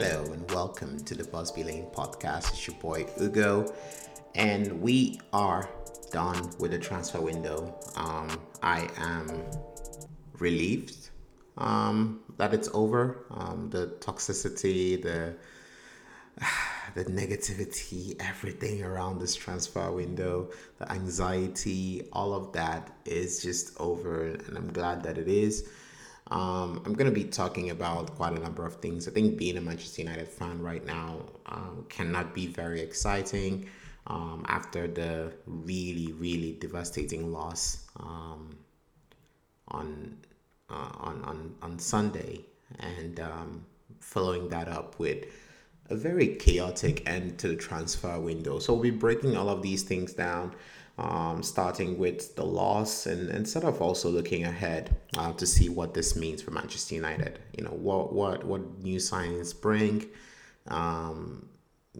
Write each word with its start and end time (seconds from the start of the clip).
Hello 0.00 0.22
and 0.32 0.48
welcome 0.52 1.02
to 1.06 1.16
the 1.16 1.24
Busby 1.24 1.64
Lane 1.64 1.88
podcast. 1.92 2.50
It's 2.50 2.68
your 2.68 2.76
boy 2.76 3.04
Ugo, 3.20 3.74
and 4.36 4.80
we 4.80 5.20
are 5.32 5.68
done 6.12 6.52
with 6.60 6.70
the 6.70 6.78
transfer 6.78 7.20
window. 7.20 7.74
Um, 7.96 8.28
I 8.62 8.88
am 8.96 9.42
relieved 10.38 11.10
um, 11.56 12.20
that 12.36 12.54
it's 12.54 12.68
over. 12.72 13.24
Um, 13.32 13.70
the 13.70 13.88
toxicity, 13.98 15.02
the 15.02 15.34
the 16.94 17.04
negativity, 17.06 18.14
everything 18.20 18.84
around 18.84 19.18
this 19.18 19.34
transfer 19.34 19.90
window, 19.90 20.50
the 20.78 20.88
anxiety, 20.92 22.06
all 22.12 22.34
of 22.34 22.52
that 22.52 22.96
is 23.04 23.42
just 23.42 23.72
over, 23.80 24.26
and 24.26 24.56
I'm 24.56 24.72
glad 24.72 25.02
that 25.02 25.18
it 25.18 25.26
is. 25.26 25.68
Um, 26.30 26.82
I'm 26.84 26.92
going 26.92 27.08
to 27.08 27.14
be 27.14 27.24
talking 27.24 27.70
about 27.70 28.14
quite 28.14 28.34
a 28.34 28.38
number 28.38 28.66
of 28.66 28.76
things. 28.76 29.08
I 29.08 29.12
think 29.12 29.38
being 29.38 29.56
a 29.56 29.60
Manchester 29.60 30.02
United 30.02 30.28
fan 30.28 30.60
right 30.60 30.84
now 30.84 31.20
um, 31.46 31.86
cannot 31.88 32.34
be 32.34 32.46
very 32.46 32.80
exciting 32.80 33.66
um, 34.06 34.44
after 34.48 34.86
the 34.86 35.32
really, 35.46 36.12
really 36.12 36.52
devastating 36.52 37.32
loss 37.32 37.86
um, 37.98 38.50
on, 39.68 40.16
uh, 40.68 40.90
on, 41.00 41.22
on, 41.24 41.54
on 41.62 41.78
Sunday 41.78 42.40
and 42.78 43.20
um, 43.20 43.64
following 44.00 44.48
that 44.48 44.68
up 44.68 44.98
with 44.98 45.24
a 45.90 45.96
very 45.96 46.36
chaotic 46.36 47.08
end 47.08 47.38
to 47.38 47.48
the 47.48 47.56
transfer 47.56 48.20
window. 48.20 48.58
So 48.58 48.74
we'll 48.74 48.82
be 48.82 48.90
breaking 48.90 49.36
all 49.36 49.48
of 49.48 49.62
these 49.62 49.82
things 49.82 50.12
down, 50.12 50.54
um, 50.98 51.42
starting 51.42 51.96
with 51.96 52.34
the 52.34 52.44
loss 52.44 53.06
and, 53.06 53.30
and 53.30 53.48
sort 53.48 53.64
of 53.64 53.80
also 53.80 54.10
looking 54.10 54.44
ahead 54.44 54.96
uh, 55.16 55.32
to 55.34 55.46
see 55.46 55.68
what 55.68 55.94
this 55.94 56.16
means 56.16 56.42
for 56.42 56.50
Manchester 56.50 56.96
United. 56.96 57.38
You 57.56 57.64
know, 57.64 57.70
what 57.70 58.12
what 58.12 58.44
what 58.44 58.82
new 58.82 58.98
signings 58.98 59.58
bring. 59.58 60.06
Um, 60.66 61.48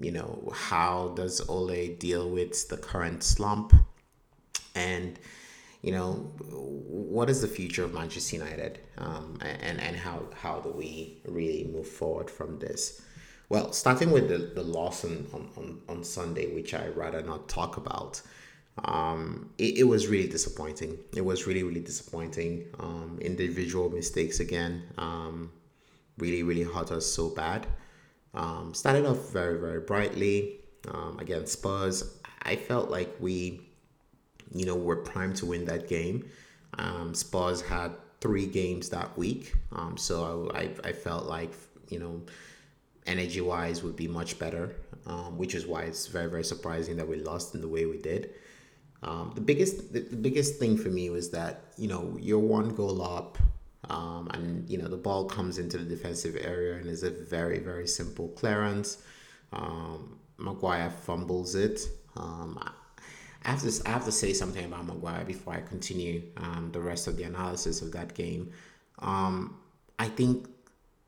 you 0.00 0.12
know, 0.12 0.52
how 0.52 1.14
does 1.16 1.40
Ole 1.48 1.94
deal 1.98 2.28
with 2.28 2.68
the 2.68 2.76
current 2.76 3.22
slump? 3.22 3.72
And 4.74 5.18
you 5.82 5.92
know, 5.92 6.12
what 6.50 7.30
is 7.30 7.40
the 7.40 7.48
future 7.48 7.84
of 7.84 7.94
Manchester 7.94 8.36
United? 8.36 8.80
Um, 8.98 9.38
and, 9.40 9.80
and 9.80 9.96
how, 9.96 10.22
how 10.34 10.60
do 10.60 10.70
we 10.70 11.22
really 11.24 11.70
move 11.72 11.86
forward 11.86 12.28
from 12.28 12.58
this? 12.58 13.00
Well, 13.48 13.72
starting 13.72 14.10
with 14.10 14.28
the, 14.28 14.38
the 14.38 14.62
loss 14.62 15.04
on, 15.04 15.26
on, 15.32 15.80
on 15.88 16.04
Sunday, 16.04 16.52
which 16.52 16.74
I 16.74 16.88
rather 16.88 17.22
not 17.22 17.48
talk 17.48 17.76
about, 17.76 18.20
um, 18.84 19.50
it, 19.58 19.78
it 19.78 19.84
was 19.84 20.08
really 20.08 20.28
disappointing. 20.28 20.98
It 21.14 21.24
was 21.24 21.46
really, 21.46 21.62
really 21.62 21.80
disappointing. 21.80 22.66
Um, 22.78 23.18
individual 23.20 23.90
mistakes 23.90 24.40
again 24.40 24.82
um, 24.98 25.50
really, 26.18 26.42
really 26.42 26.62
hurt 26.62 26.90
us 26.90 27.06
so 27.06 27.30
bad. 27.30 27.66
Um, 28.34 28.74
started 28.74 29.06
off 29.06 29.32
very, 29.32 29.58
very 29.58 29.80
brightly 29.80 30.60
um, 30.88 31.18
against 31.18 31.52
Spurs. 31.54 32.18
I 32.42 32.56
felt 32.56 32.90
like 32.90 33.14
we, 33.20 33.68
you 34.54 34.66
know, 34.66 34.76
were 34.76 34.96
primed 34.96 35.36
to 35.36 35.46
win 35.46 35.64
that 35.64 35.88
game. 35.88 36.28
Um, 36.78 37.14
Spurs 37.14 37.60
had 37.60 37.92
three 38.20 38.46
games 38.46 38.88
that 38.90 39.16
week. 39.16 39.54
So 39.96 40.50
I, 40.54 40.60
I, 40.60 40.70
I 40.84 40.92
felt 40.92 41.26
like, 41.26 41.52
you 41.88 41.98
know, 41.98 42.22
energy 43.06 43.40
wise 43.40 43.82
would 43.82 43.96
be 43.96 44.06
much 44.06 44.38
better, 44.38 44.76
um, 45.06 45.38
which 45.38 45.54
is 45.54 45.66
why 45.66 45.82
it's 45.82 46.06
very 46.06 46.28
very 46.28 46.44
surprising 46.44 46.96
that 46.96 47.08
we 47.08 47.16
lost 47.16 47.54
in 47.54 47.60
the 47.60 47.68
way 47.68 47.86
we 47.86 47.98
did. 47.98 48.34
Um, 49.02 49.32
the 49.34 49.40
biggest 49.40 49.92
the, 49.92 50.00
the, 50.00 50.16
biggest 50.16 50.58
thing 50.58 50.76
for 50.76 50.88
me 50.88 51.08
was 51.08 51.30
that 51.30 51.72
you 51.76 51.86
know 51.86 52.16
you're 52.20 52.38
one 52.38 52.70
goal 52.70 53.00
up, 53.00 53.38
um, 53.88 54.28
and 54.34 54.68
you 54.68 54.76
know 54.76 54.88
the 54.88 54.96
ball 54.96 55.24
comes 55.24 55.58
into 55.58 55.78
the 55.78 55.84
defensive 55.84 56.36
area 56.40 56.76
and 56.76 56.86
is 56.86 57.04
a 57.04 57.10
very 57.10 57.60
very 57.60 57.86
simple 57.86 58.28
clearance. 58.28 58.98
Um, 59.52 60.18
Maguire 60.36 60.90
fumbles 60.90 61.54
it. 61.54 61.88
Um, 62.16 62.58
I 63.44 63.50
have 63.50 63.62
to 63.62 63.82
I 63.86 63.90
have 63.90 64.04
to 64.04 64.12
say 64.12 64.32
something 64.32 64.64
about 64.64 64.86
Maguire 64.86 65.24
before 65.24 65.54
I 65.54 65.60
continue 65.60 66.22
um, 66.36 66.70
the 66.72 66.80
rest 66.80 67.06
of 67.06 67.16
the 67.16 67.22
analysis 67.22 67.82
of 67.82 67.92
that 67.92 68.14
game. 68.14 68.50
I 69.00 70.08
think 70.08 70.48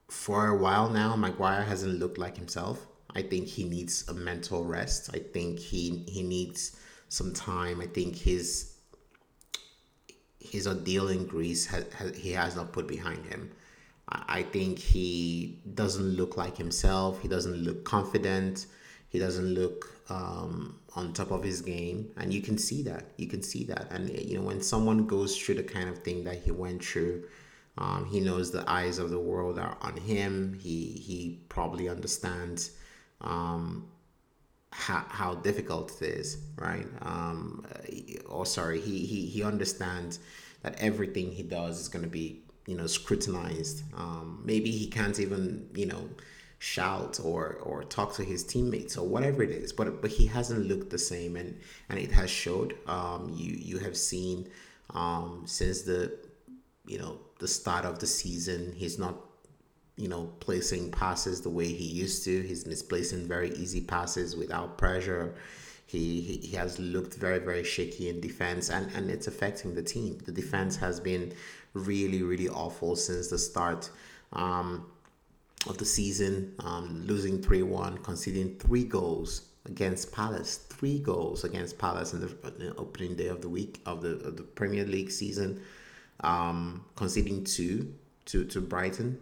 for 0.08 0.48
a 0.48 0.56
while 0.56 0.90
now, 0.90 1.14
Maguire 1.16 1.62
hasn't 1.62 1.98
looked 1.98 2.18
like 2.18 2.36
himself. 2.36 2.86
I 3.14 3.22
think 3.22 3.46
he 3.46 3.64
needs 3.64 4.08
a 4.08 4.14
mental 4.14 4.64
rest. 4.64 5.10
I 5.14 5.18
think 5.18 5.58
he 5.58 6.04
he 6.08 6.22
needs 6.22 6.76
some 7.10 7.34
time. 7.34 7.82
I 7.82 7.86
think 7.86 8.16
his 8.16 8.72
his 10.38 10.66
ordeal 10.66 11.08
in 11.08 11.26
Greece 11.26 11.66
has, 11.66 11.84
has, 11.92 12.16
he 12.16 12.32
has 12.32 12.56
not 12.56 12.72
put 12.72 12.88
behind 12.88 13.26
him. 13.26 13.52
I, 14.08 14.42
think 14.42 14.78
he 14.80 15.60
doesn't 15.74 16.16
look 16.16 16.36
like 16.36 16.56
himself. 16.56 17.22
He 17.22 17.28
doesn't 17.28 17.58
look 17.58 17.84
confident. 17.84 18.66
He 19.10 19.20
doesn't 19.20 19.54
look 19.54 19.86
um, 20.08 20.80
on 20.96 21.12
top 21.12 21.30
of 21.30 21.44
his 21.44 21.60
game, 21.60 22.10
and 22.16 22.34
you 22.34 22.40
can 22.40 22.58
see 22.58 22.82
that. 22.84 23.04
You 23.18 23.28
can 23.28 23.42
see 23.42 23.62
that, 23.64 23.86
and 23.92 24.08
you 24.10 24.38
know 24.38 24.44
when 24.44 24.62
someone 24.62 25.06
goes 25.06 25.36
through 25.36 25.56
the 25.56 25.62
kind 25.62 25.88
of 25.88 25.98
thing 25.98 26.24
that 26.24 26.38
he 26.42 26.50
went 26.50 26.84
through 26.84 27.22
um, 27.78 28.04
he 28.04 28.20
knows 28.20 28.50
the 28.50 28.68
eyes 28.70 28.98
of 28.98 29.10
the 29.10 29.18
world 29.18 29.58
are 29.58 29.76
on 29.80 29.96
him. 29.96 30.58
He 30.60 30.86
he 30.86 31.40
probably 31.48 31.88
understands 31.88 32.72
um, 33.20 33.88
how, 34.72 35.04
how 35.08 35.34
difficult 35.36 36.00
it 36.00 36.06
is, 36.06 36.38
right? 36.56 36.86
Um, 37.02 37.66
or 38.26 38.46
sorry, 38.46 38.80
he, 38.80 39.04
he 39.04 39.26
he 39.26 39.42
understands 39.42 40.20
that 40.62 40.78
everything 40.78 41.32
he 41.32 41.42
does 41.42 41.80
is 41.80 41.88
going 41.88 42.04
to 42.04 42.10
be 42.10 42.42
you 42.66 42.76
know 42.76 42.86
scrutinized. 42.86 43.82
Um, 43.96 44.42
maybe 44.44 44.70
he 44.70 44.86
can't 44.86 45.18
even 45.18 45.68
you 45.74 45.86
know 45.86 46.08
shout 46.58 47.18
or 47.22 47.58
or 47.62 47.84
talk 47.84 48.14
to 48.14 48.24
his 48.24 48.44
teammates 48.44 48.96
or 48.96 49.06
whatever 49.06 49.42
it 49.42 49.50
is, 49.50 49.72
but 49.72 50.00
but 50.00 50.10
he 50.10 50.26
hasn't 50.26 50.66
looked 50.66 50.90
the 50.90 50.98
same, 50.98 51.36
and 51.36 51.58
and 51.88 51.98
it 51.98 52.12
has 52.12 52.30
showed. 52.30 52.76
Um, 52.86 53.32
you 53.34 53.52
you 53.52 53.78
have 53.78 53.96
seen 53.96 54.48
um, 54.94 55.42
since 55.46 55.82
the 55.82 56.16
you 56.86 56.98
know 56.98 57.18
the 57.38 57.48
start 57.48 57.84
of 57.84 57.98
the 57.98 58.06
season. 58.06 58.72
He's 58.76 58.98
not, 58.98 59.16
you 60.00 60.08
know, 60.08 60.32
placing 60.40 60.90
passes 60.90 61.40
the 61.40 61.50
way 61.50 61.66
he 61.66 61.84
used 61.84 62.24
to. 62.24 62.40
He's 62.42 62.66
misplacing 62.66 63.26
very 63.26 63.50
easy 63.50 63.80
passes 63.80 64.36
without 64.36 64.78
pressure. 64.78 65.34
He, 65.86 66.22
he, 66.42 66.56
has 66.56 66.78
looked 66.78 67.14
very, 67.14 67.40
very 67.40 67.64
shaky 67.64 68.08
in 68.08 68.20
defense, 68.20 68.70
and, 68.70 68.90
and 68.94 69.10
it's 69.10 69.26
affecting 69.26 69.74
the 69.74 69.82
team. 69.82 70.18
The 70.24 70.30
defense 70.32 70.76
has 70.76 71.00
been 71.00 71.32
really, 71.74 72.22
really 72.22 72.48
awful 72.48 72.94
since 72.94 73.28
the 73.28 73.38
start 73.38 73.90
um, 74.32 74.86
of 75.66 75.78
the 75.78 75.84
season, 75.84 76.54
um, 76.60 77.04
losing 77.06 77.42
3 77.42 77.64
1, 77.64 77.98
conceding 77.98 78.56
three 78.58 78.84
goals 78.84 79.48
against 79.66 80.12
Palace. 80.12 80.58
Three 80.68 81.00
goals 81.00 81.42
against 81.42 81.76
Palace 81.76 82.14
in 82.14 82.20
the, 82.20 82.28
in 82.46 82.68
the 82.68 82.76
opening 82.76 83.16
day 83.16 83.26
of 83.26 83.42
the 83.42 83.48
week 83.48 83.80
of 83.84 84.00
the, 84.00 84.10
of 84.20 84.36
the 84.36 84.44
Premier 84.44 84.84
League 84.84 85.10
season 85.10 85.60
um, 86.22 86.84
conceding 86.96 87.44
two 87.44 87.92
to, 88.26 88.44
to 88.44 88.60
Brighton, 88.60 89.18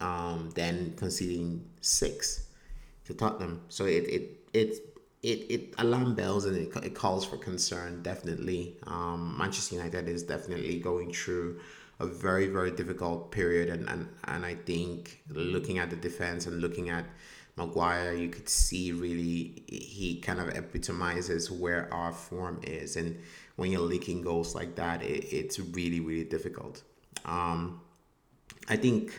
um, 0.00 0.50
then 0.54 0.94
conceding 0.96 1.64
six 1.80 2.48
to 3.04 3.14
Tottenham. 3.14 3.62
So 3.68 3.84
it 3.86 4.04
it 4.04 4.48
it 4.52 4.98
it, 5.22 5.50
it 5.50 5.74
alarm 5.78 6.14
bells 6.14 6.44
and 6.44 6.56
it, 6.56 6.76
it 6.84 6.94
calls 6.94 7.24
for 7.24 7.36
concern 7.36 8.02
definitely. 8.02 8.76
Um, 8.86 9.36
Manchester 9.38 9.76
United 9.76 10.08
is 10.08 10.22
definitely 10.22 10.78
going 10.78 11.12
through 11.12 11.60
a 11.98 12.06
very 12.06 12.46
very 12.46 12.70
difficult 12.70 13.30
period 13.30 13.70
and, 13.70 13.88
and 13.88 14.08
and 14.24 14.44
I 14.44 14.54
think 14.54 15.22
looking 15.30 15.78
at 15.78 15.90
the 15.90 15.96
defense 15.96 16.46
and 16.46 16.60
looking 16.60 16.90
at 16.90 17.06
Maguire, 17.56 18.12
you 18.12 18.28
could 18.28 18.48
see 18.48 18.92
really 18.92 19.64
he 19.66 20.20
kind 20.20 20.40
of 20.40 20.48
epitomizes 20.48 21.50
where 21.50 21.92
our 21.92 22.12
form 22.12 22.60
is. 22.62 22.96
And 22.96 23.18
when 23.56 23.72
you're 23.72 23.80
leaking 23.80 24.22
goals 24.22 24.54
like 24.54 24.76
that, 24.76 25.02
it, 25.02 25.24
it's 25.32 25.58
really, 25.58 26.00
really 26.00 26.24
difficult. 26.24 26.82
Um, 27.24 27.80
I 28.68 28.76
think 28.76 29.18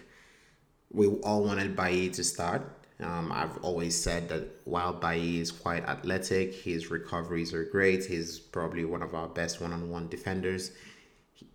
we 0.91 1.07
all 1.07 1.43
wanted 1.43 1.75
Bailly 1.75 2.09
to 2.11 2.23
start. 2.23 2.73
Um, 2.99 3.31
I've 3.31 3.57
always 3.59 3.95
said 3.95 4.27
that 4.29 4.61
while 4.65 4.93
Bailly 4.93 5.39
is 5.39 5.51
quite 5.51 5.83
athletic, 5.83 6.55
his 6.55 6.89
recoveries 6.89 7.53
are 7.53 7.63
great. 7.63 8.05
He's 8.05 8.39
probably 8.39 8.85
one 8.85 9.03
of 9.03 9.13
our 9.13 9.27
best 9.27 9.61
one 9.61 9.71
on 9.71 9.89
one 9.89 10.07
defenders, 10.07 10.71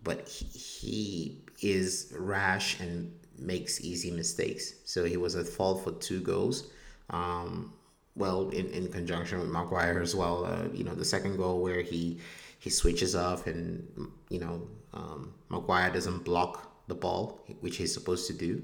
but 0.03 0.27
he, 0.27 1.41
he 1.57 1.71
is 1.77 2.13
rash 2.17 2.79
and 2.79 3.13
makes 3.37 3.81
easy 3.81 4.11
mistakes. 4.11 4.75
So 4.85 5.03
he 5.03 5.17
was 5.17 5.35
at 5.35 5.47
fault 5.47 5.83
for 5.83 5.91
two 5.91 6.21
goals. 6.21 6.69
Um, 7.09 7.73
well, 8.15 8.49
in, 8.49 8.67
in 8.67 8.89
conjunction 8.89 9.39
with 9.39 9.49
Maguire 9.49 9.99
as 9.99 10.15
well. 10.15 10.45
Uh, 10.45 10.67
you 10.71 10.83
know, 10.83 10.93
the 10.93 11.05
second 11.05 11.37
goal 11.37 11.61
where 11.61 11.81
he 11.81 12.19
he 12.59 12.69
switches 12.69 13.13
off 13.13 13.45
and 13.47 13.85
you 14.29 14.39
know 14.39 14.65
um, 14.93 15.33
Maguire 15.49 15.91
doesn't 15.91 16.23
block 16.23 16.87
the 16.87 16.95
ball, 16.95 17.43
which 17.59 17.77
he's 17.77 17.93
supposed 17.93 18.27
to 18.27 18.33
do. 18.33 18.63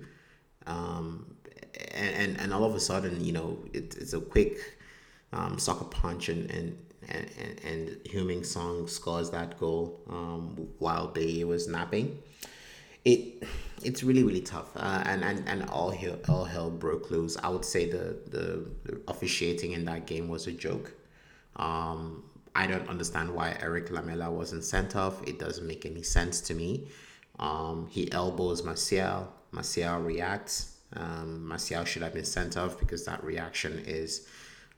Um, 0.70 1.36
and, 1.94 2.16
and, 2.16 2.42
and 2.42 2.54
all 2.54 2.64
of 2.64 2.76
a 2.76 2.80
sudden, 2.80 3.24
you 3.24 3.34
know, 3.34 3.58
it, 3.74 3.96
it's 3.98 4.14
a 4.14 4.20
quick 4.22 4.58
um, 5.34 5.60
soccer 5.60 5.86
punch 5.86 6.30
and, 6.30 6.50
and 6.52 6.78
and, 7.08 7.28
and, 7.40 7.60
and 7.64 7.90
Heung-min 8.06 8.88
scores 8.88 9.30
that 9.32 9.60
goal 9.60 10.00
um, 10.10 10.68
while 10.80 11.08
Bailly 11.08 11.44
was 11.44 11.68
napping. 11.68 12.20
It 13.06 13.44
it's 13.84 14.04
really 14.04 14.24
really 14.24 14.42
tough. 14.42 14.76
Uh, 14.76 15.02
and 15.06 15.24
and 15.24 15.48
and 15.48 15.70
all 15.70 15.90
hell 15.90 16.18
all 16.28 16.44
hell 16.44 16.70
broke 16.70 17.10
loose. 17.10 17.38
I 17.42 17.50
would 17.50 17.64
say 17.66 17.90
the, 17.90 18.18
the 18.28 18.70
the 18.84 19.02
officiating 19.08 19.72
in 19.72 19.86
that 19.86 20.06
game 20.06 20.28
was 20.28 20.48
a 20.48 20.52
joke. 20.52 20.94
Um 21.56 22.24
i 22.56 22.66
don't 22.66 22.90
understand 22.90 23.34
why 23.34 23.56
erik 23.62 23.92
lamela 23.92 24.30
wasn't 24.30 24.64
sent 24.64 24.96
off. 24.96 25.26
It 25.28 25.40
doesn't 25.40 25.66
make 25.66 25.86
any 25.86 26.04
sense 26.04 26.42
to 26.42 26.54
me. 26.54 26.88
Um 27.40 27.88
he 27.90 28.12
elbows 28.12 28.64
martial 28.64 29.32
martial 29.52 30.00
reacts 30.00 30.78
um 30.96 31.48
martial 31.48 31.86
should 31.86 32.02
have 32.02 32.14
been 32.14 32.26
sent 32.26 32.58
off 32.58 32.80
because 32.80 33.06
that 33.06 33.24
reaction 33.24 33.84
is 33.86 34.28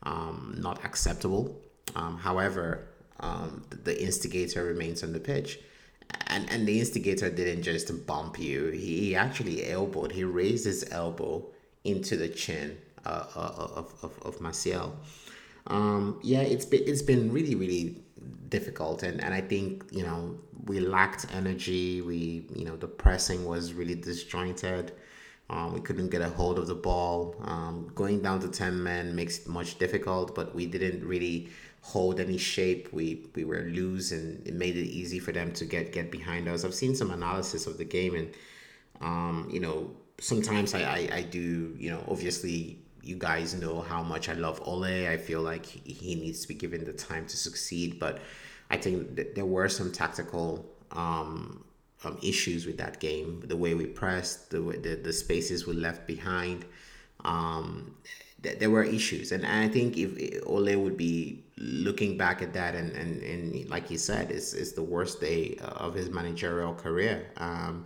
um 0.03 0.55
not 0.57 0.83
acceptable 0.83 1.59
um 1.95 2.17
however 2.17 2.87
um 3.19 3.63
the, 3.83 4.01
instigator 4.01 4.63
remains 4.65 5.03
on 5.03 5.13
the 5.13 5.19
pitch 5.19 5.59
and 6.27 6.49
and 6.51 6.67
the 6.67 6.79
instigator 6.79 7.29
didn't 7.29 7.63
just 7.63 8.05
bump 8.05 8.39
you. 8.39 8.67
He, 8.67 8.99
he 8.99 9.15
actually 9.15 9.69
elbowed. 9.69 10.11
He 10.11 10.23
raised 10.23 10.65
his 10.65 10.89
elbow 10.91 11.45
into 11.83 12.15
the 12.15 12.29
chin 12.29 12.77
uh, 13.05 13.25
uh 13.35 13.67
of, 13.75 13.93
of 14.01 14.19
of 14.23 14.41
Martial. 14.41 14.95
Um, 15.67 16.19
yeah, 16.23 16.41
it's 16.41 16.65
been 16.65 16.83
it's 16.87 17.01
been 17.01 17.31
really 17.31 17.55
really 17.55 18.01
difficult, 18.49 19.03
and 19.03 19.23
and 19.23 19.33
I 19.33 19.41
think 19.41 19.85
you 19.91 20.03
know 20.03 20.37
we 20.65 20.79
lacked 20.79 21.25
energy. 21.33 22.01
We 22.01 22.45
you 22.55 22.65
know 22.65 22.75
the 22.75 22.87
pressing 22.87 23.45
was 23.45 23.73
really 23.73 23.95
disjointed. 23.95 24.93
Um, 25.49 25.73
we 25.73 25.81
couldn't 25.81 26.09
get 26.09 26.21
a 26.21 26.29
hold 26.29 26.57
of 26.59 26.67
the 26.67 26.75
ball. 26.75 27.35
Um, 27.43 27.91
going 27.93 28.21
down 28.21 28.39
to 28.41 28.47
ten 28.47 28.81
men 28.83 29.15
makes 29.15 29.39
it 29.39 29.47
much 29.47 29.77
difficult, 29.77 30.33
but 30.35 30.55
we 30.55 30.65
didn't 30.65 31.05
really 31.05 31.49
hold 31.81 32.19
any 32.19 32.37
shape. 32.37 32.91
We 32.93 33.25
we 33.35 33.43
were 33.43 33.61
loose, 33.63 34.11
and 34.11 34.45
it 34.47 34.53
made 34.53 34.77
it 34.77 34.87
easy 34.87 35.19
for 35.19 35.31
them 35.31 35.51
to 35.53 35.65
get 35.65 35.91
get 35.91 36.11
behind 36.11 36.47
us. 36.47 36.65
I've 36.65 36.73
seen 36.73 36.95
some 36.95 37.11
analysis 37.11 37.67
of 37.67 37.77
the 37.77 37.85
game, 37.85 38.15
and 38.15 38.33
um, 39.01 39.49
you 39.51 39.59
know, 39.59 39.91
sometimes 40.19 40.73
I, 40.73 40.81
I 40.81 41.09
I 41.17 41.21
do 41.23 41.75
you 41.77 41.89
know 41.89 42.03
obviously 42.07 42.80
you 43.03 43.15
guys 43.15 43.53
know 43.53 43.81
how 43.81 44.03
much 44.03 44.29
I 44.29 44.33
love 44.33 44.61
Ole. 44.65 45.07
I 45.07 45.17
feel 45.17 45.41
like 45.41 45.65
he 45.65 46.15
needs 46.15 46.41
to 46.41 46.47
be 46.47 46.53
given 46.53 46.85
the 46.85 46.93
time 46.93 47.25
to 47.27 47.37
succeed, 47.37 47.99
but 47.99 48.19
I 48.69 48.77
think 48.77 49.15
that 49.15 49.35
there 49.35 49.45
were 49.45 49.69
some 49.69 49.91
tactical 49.91 50.65
um, 50.91 51.63
um, 52.03 52.17
issues 52.21 52.65
with 52.65 52.77
that 52.77 52.99
game. 52.99 53.43
The 53.45 53.57
way 53.57 53.73
we 53.73 53.85
pressed, 53.85 54.51
the 54.51 54.59
the, 54.59 54.95
the 54.95 55.13
spaces 55.13 55.67
we 55.67 55.73
left 55.73 56.07
behind. 56.07 56.65
Um, 57.23 57.95
th- 58.43 58.59
there 58.59 58.69
were 58.69 58.83
issues, 58.83 59.31
and 59.31 59.45
I 59.45 59.67
think 59.67 59.97
if 59.97 60.43
Ole 60.45 60.75
would 60.75 60.97
be 60.97 61.43
looking 61.57 62.17
back 62.17 62.41
at 62.41 62.53
that, 62.53 62.75
and 62.75 62.91
and, 62.91 63.21
and 63.23 63.69
like 63.69 63.87
he 63.87 63.97
said, 63.97 64.31
it's, 64.31 64.53
it's 64.53 64.71
the 64.73 64.83
worst 64.83 65.21
day 65.21 65.57
of 65.61 65.93
his 65.93 66.09
managerial 66.09 66.73
career. 66.73 67.31
Um, 67.37 67.85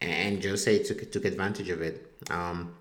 and 0.00 0.42
Jose 0.44 0.82
took 0.82 1.10
took 1.10 1.24
advantage 1.24 1.70
of 1.70 1.80
it. 1.82 2.12
Um, 2.30 2.74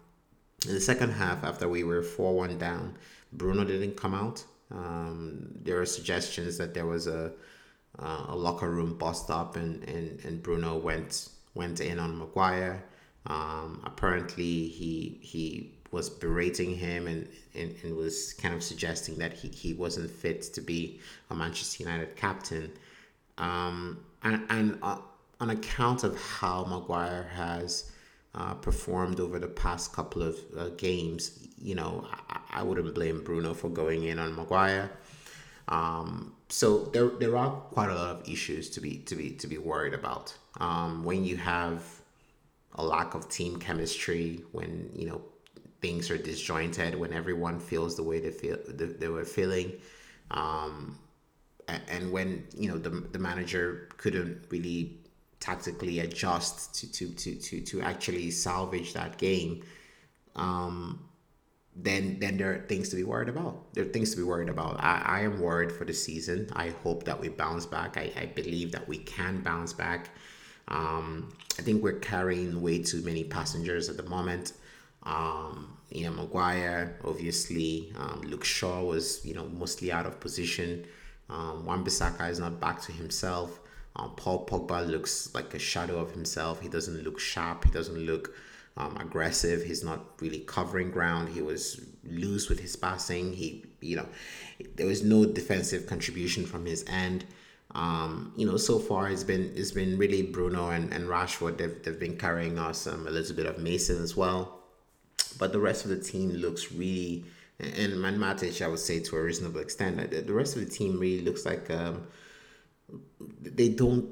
in 0.66 0.74
the 0.74 0.82
second 0.82 1.12
half, 1.12 1.44
after 1.44 1.68
we 1.68 1.84
were 1.84 2.02
four 2.02 2.36
one 2.36 2.58
down, 2.58 2.96
Bruno 3.34 3.64
didn't 3.64 3.98
come 3.98 4.14
out. 4.14 4.44
Um, 4.72 5.50
there 5.64 5.78
were 5.78 5.86
suggestions 5.86 6.58
that 6.58 6.74
there 6.74 6.86
was 6.86 7.08
a 7.08 7.32
uh, 8.00 8.26
a 8.30 8.36
locker 8.36 8.70
room 8.70 8.98
bust 8.98 9.30
up, 9.30 9.56
and, 9.56 9.84
and, 9.84 10.20
and 10.26 10.42
Bruno 10.42 10.78
went 10.78 11.30
went 11.54 11.80
in 11.80 12.00
on 12.00 12.18
Maguire. 12.18 12.84
Um, 13.28 13.82
apparently, 13.86 14.68
he 14.68 15.20
he 15.22 15.72
was 15.92 16.10
berating 16.10 16.76
him 16.76 17.06
and, 17.06 17.28
and, 17.54 17.76
and 17.84 17.96
was 17.96 18.34
kind 18.34 18.56
of 18.56 18.64
suggesting 18.64 19.16
that 19.20 19.32
he, 19.32 19.48
he 19.50 19.74
wasn't 19.74 20.10
fit 20.10 20.42
to 20.42 20.60
be 20.60 21.00
a 21.30 21.36
Manchester 21.36 21.84
United 21.84 22.16
captain. 22.16 22.72
Um, 23.38 24.04
and 24.24 24.42
and 24.50 24.80
uh, 24.82 24.98
on 25.40 25.52
account 25.52 26.04
of 26.04 26.20
how 26.20 26.66
Maguire 26.66 27.30
has 27.36 27.92
uh, 28.36 28.54
performed 28.56 29.20
over 29.20 29.40
the 29.40 29.48
past 29.48 29.94
couple 29.94 30.22
of 30.24 30.38
uh, 30.58 30.70
games, 30.70 31.48
you 31.62 31.76
know, 31.76 32.08
I, 32.30 32.40
I 32.60 32.64
wouldn't 32.64 32.94
blame 32.96 33.24
Bruno 33.24 33.54
for 33.54 33.70
going 33.70 34.04
in 34.04 34.20
on 34.20 34.36
Maguire. 34.36 34.92
Um, 35.68 36.34
so 36.50 36.86
there, 36.86 37.08
there 37.08 37.38
are 37.38 37.52
quite 37.52 37.90
a 37.90 37.96
lot 37.96 38.10
of 38.10 38.30
issues 38.30 38.70
to 38.72 38.82
be 38.82 38.98
to 38.98 39.16
be 39.16 39.32
to 39.32 39.48
be 39.48 39.58
worried 39.58 39.94
about. 39.94 40.36
Um, 40.60 41.04
when 41.04 41.24
you 41.24 41.38
have 41.38 41.84
a 42.76 42.84
lack 42.84 43.14
of 43.14 43.30
team 43.30 43.58
chemistry, 43.58 44.44
when 44.52 44.90
you 44.96 45.08
know 45.08 45.22
things 45.82 46.10
are 46.12 46.18
disjointed, 46.18 46.96
when 46.96 47.14
everyone 47.14 47.60
feels 47.60 47.96
the 47.96 48.04
way 48.04 48.20
they 48.20 48.32
feel 48.32 48.58
they, 48.68 48.86
they 48.86 49.08
were 49.08 49.26
feeling, 49.26 49.74
um, 50.32 50.98
and 51.68 52.12
when 52.12 52.46
you 52.58 52.70
know 52.70 52.78
the 52.78 52.90
the 52.90 53.20
manager 53.20 53.90
couldn't 53.98 54.46
really 54.50 54.98
tactically 55.44 56.00
adjust 56.00 56.74
to 56.76 56.92
to 56.92 57.06
to 57.22 57.36
to, 57.36 57.62
to 57.62 57.82
actually 57.82 58.32
salvage 58.32 58.94
that 58.94 59.18
game, 59.18 59.62
um, 60.38 61.04
then 61.76 62.18
then 62.20 62.38
there 62.38 62.54
are 62.54 62.66
things 62.72 62.88
to 62.90 62.96
be 62.96 63.04
worried 63.04 63.28
about. 63.28 63.74
There 63.74 63.84
are 63.84 63.94
things 63.96 64.12
to 64.12 64.18
be 64.18 64.24
worried 64.24 64.50
about. 64.50 64.80
I, 64.80 65.02
I 65.18 65.20
am 65.22 65.42
worried 65.42 65.72
for 65.72 65.84
the 65.84 65.94
season. 65.94 66.50
I 66.54 66.70
hope 66.84 67.04
that 67.04 67.20
we 67.20 67.28
bounce 67.28 67.66
back. 67.66 67.98
I, 67.98 68.12
I 68.24 68.26
believe 68.28 68.72
that 68.72 68.88
we 68.88 69.00
can 69.00 69.42
bounce 69.42 69.74
back. 69.74 70.10
Um, 70.70 71.34
I 71.60 71.62
think 71.62 71.84
we're 71.84 72.00
carrying 72.00 72.62
way 72.62 72.82
too 72.82 73.02
many 73.02 73.26
passengers 73.26 73.90
at 73.90 73.98
the 73.98 74.04
moment. 74.04 74.54
Um, 75.04 75.78
you 75.92 76.06
know, 76.06 76.14
Maguire, 76.14 76.98
obviously, 77.04 77.92
um, 78.00 78.22
Luke 78.26 78.46
Shaw 78.46 78.82
was, 78.82 79.26
you 79.26 79.34
know, 79.34 79.46
mostly 79.50 79.92
out 79.92 80.06
of 80.06 80.22
position. 80.22 80.86
Um, 81.30 81.68
is 81.88 82.40
not 82.40 82.60
back 82.60 82.82
to 82.84 82.92
himself. 82.92 83.60
Um, 83.96 84.14
Paul 84.16 84.46
Pogba 84.46 84.88
looks 84.88 85.34
like 85.34 85.54
a 85.54 85.60
shadow 85.60 86.00
of 86.00 86.12
himself. 86.12 86.62
He 86.62 86.70
doesn't 86.70 87.04
look 87.04 87.20
sharp. 87.20 87.66
He 87.66 87.72
doesn't 87.72 87.98
look 87.98 88.34
um, 88.78 88.98
aggressive. 88.98 89.64
He's 89.64 89.84
not 89.84 90.20
really 90.20 90.40
covering 90.40 90.90
ground. 90.90 91.30
He 91.30 91.42
was 91.42 91.82
loose 92.04 92.50
with 92.50 92.60
his 92.60 92.76
passing. 92.76 93.34
He, 93.34 93.66
you 93.82 93.96
know, 93.98 94.08
there 94.76 94.88
was 94.88 95.04
no 95.04 95.26
defensive 95.26 95.86
contribution 95.86 96.46
from 96.46 96.66
his 96.66 96.84
end. 96.88 97.26
Um, 97.76 98.34
you 98.36 98.46
know, 98.46 98.58
so 98.58 98.78
far 98.78 99.10
it's 99.10 99.24
been 99.24 99.52
it's 99.56 99.72
been 99.72 99.98
really 99.98 100.22
Bruno 100.22 100.70
and, 100.70 100.94
and 100.94 101.08
Rashford. 101.08 101.58
They've, 101.58 101.82
they've 101.84 102.00
been 102.00 102.18
carrying 102.18 102.60
us 102.60 102.86
um, 102.88 103.08
a 103.08 103.12
little 103.12 103.36
bit 103.36 103.48
of 103.48 103.58
Mason 103.58 104.02
as 104.02 104.16
well 104.16 104.60
but 105.38 105.52
the 105.52 105.60
rest 105.60 105.86
of 105.86 105.92
the 105.92 106.00
team 106.00 106.32
looks 106.32 106.72
really 106.72 107.26
and 107.60 108.02
Man 108.02 108.18
Matic, 108.18 108.64
I 108.64 108.68
would 108.68 108.80
say 108.80 109.00
to 109.00 109.16
a 109.16 109.24
reasonable 109.24 109.62
extent, 109.62 110.12
the 110.12 110.34
rest 110.34 110.56
of 110.56 110.66
the 110.66 110.70
team 110.70 111.00
really 111.00 111.24
looks 111.24 111.46
like 111.46 111.70
um, 111.70 112.08
they 113.42 113.70
don't 113.70 114.08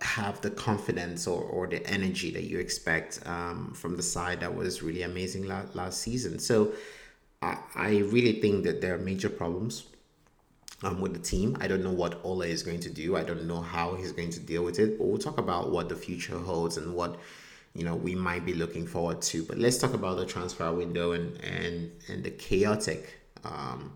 have 0.00 0.40
the 0.40 0.50
confidence 0.50 1.26
or, 1.26 1.42
or 1.42 1.66
the 1.66 1.86
energy 1.86 2.30
that 2.32 2.44
you 2.44 2.58
expect 2.58 3.20
um, 3.26 3.72
from 3.74 3.96
the 3.96 4.02
side 4.02 4.40
that 4.40 4.54
was 4.54 4.82
really 4.82 5.02
amazing 5.02 5.44
last, 5.46 5.74
last 5.74 6.00
season. 6.00 6.38
So 6.38 6.72
I, 7.40 7.58
I 7.74 7.98
really 7.98 8.40
think 8.40 8.64
that 8.64 8.80
there 8.80 8.94
are 8.94 8.98
major 8.98 9.28
problems 9.28 9.84
um, 10.82 11.00
with 11.00 11.12
the 11.12 11.20
team. 11.20 11.56
I 11.60 11.68
don't 11.68 11.82
know 11.82 11.92
what 11.92 12.20
Ole 12.24 12.42
is 12.42 12.62
going 12.62 12.80
to 12.80 12.90
do. 12.90 13.16
I 13.16 13.22
don't 13.22 13.46
know 13.46 13.60
how 13.60 13.94
he's 13.94 14.12
going 14.12 14.30
to 14.30 14.40
deal 14.40 14.64
with 14.64 14.78
it. 14.78 14.98
But 14.98 15.06
we'll 15.06 15.18
talk 15.18 15.38
about 15.38 15.70
what 15.70 15.88
the 15.88 15.96
future 15.96 16.38
holds 16.38 16.76
and 16.76 16.94
what 16.94 17.18
you 17.74 17.84
know 17.84 17.94
we 17.94 18.14
might 18.14 18.44
be 18.44 18.54
looking 18.54 18.86
forward 18.86 19.22
to. 19.22 19.44
But 19.44 19.58
let's 19.58 19.78
talk 19.78 19.94
about 19.94 20.16
the 20.18 20.26
transfer 20.26 20.72
window 20.72 21.12
and 21.12 21.40
and 21.42 21.92
and 22.08 22.24
the 22.24 22.30
chaotic 22.30 23.20
um, 23.44 23.92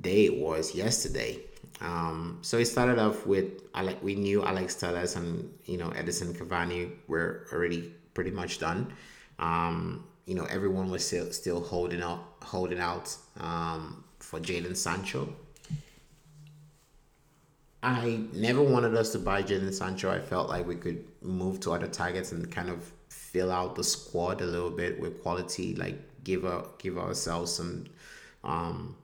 day 0.00 0.26
it 0.26 0.36
was 0.36 0.74
yesterday. 0.74 1.40
Um, 1.80 2.38
so 2.42 2.58
it 2.58 2.64
started 2.64 2.98
off 2.98 3.26
with 3.26 3.62
like 3.74 4.02
we 4.02 4.14
knew 4.14 4.44
Alex 4.44 4.74
Telles 4.74 5.16
and 5.16 5.52
you 5.64 5.76
know 5.76 5.90
Edinson 5.90 6.36
Cavani 6.36 6.90
were 7.06 7.46
already 7.52 7.92
pretty 8.14 8.30
much 8.30 8.58
done. 8.58 8.92
Um, 9.38 10.04
you 10.26 10.34
know 10.34 10.44
everyone 10.44 10.90
was 10.90 11.06
still 11.06 11.30
still 11.32 11.60
holding 11.60 12.02
out 12.02 12.24
holding 12.42 12.80
out 12.80 13.16
um, 13.38 14.04
for 14.18 14.40
Jadon 14.40 14.76
Sancho. 14.76 15.32
I 17.80 18.20
never 18.32 18.60
wanted 18.60 18.96
us 18.96 19.12
to 19.12 19.20
buy 19.20 19.42
Jadon 19.42 19.72
Sancho. 19.72 20.10
I 20.10 20.18
felt 20.18 20.48
like 20.48 20.66
we 20.66 20.74
could 20.74 21.04
move 21.22 21.60
to 21.60 21.72
other 21.72 21.86
targets 21.86 22.32
and 22.32 22.50
kind 22.50 22.70
of 22.70 22.92
fill 23.08 23.52
out 23.52 23.76
the 23.76 23.84
squad 23.84 24.40
a 24.40 24.46
little 24.46 24.70
bit 24.70 24.98
with 24.98 25.22
quality, 25.22 25.74
like 25.76 25.96
give 26.24 26.44
a, 26.44 26.64
give 26.78 26.98
ourselves 26.98 27.52
some 27.52 27.84
um, 28.42 28.96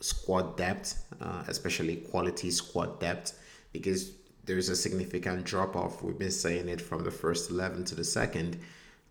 squad 0.00 0.56
depth, 0.56 1.04
uh, 1.20 1.44
especially 1.48 1.96
quality 1.96 2.50
squad 2.50 3.00
depth, 3.00 3.38
because 3.72 4.12
there's 4.44 4.68
a 4.68 4.76
significant 4.76 5.44
drop 5.44 5.76
off. 5.76 6.02
We've 6.02 6.18
been 6.18 6.30
saying 6.30 6.68
it 6.68 6.80
from 6.80 7.04
the 7.04 7.10
first 7.10 7.50
11 7.50 7.84
to 7.86 7.94
the 7.94 8.04
second. 8.04 8.58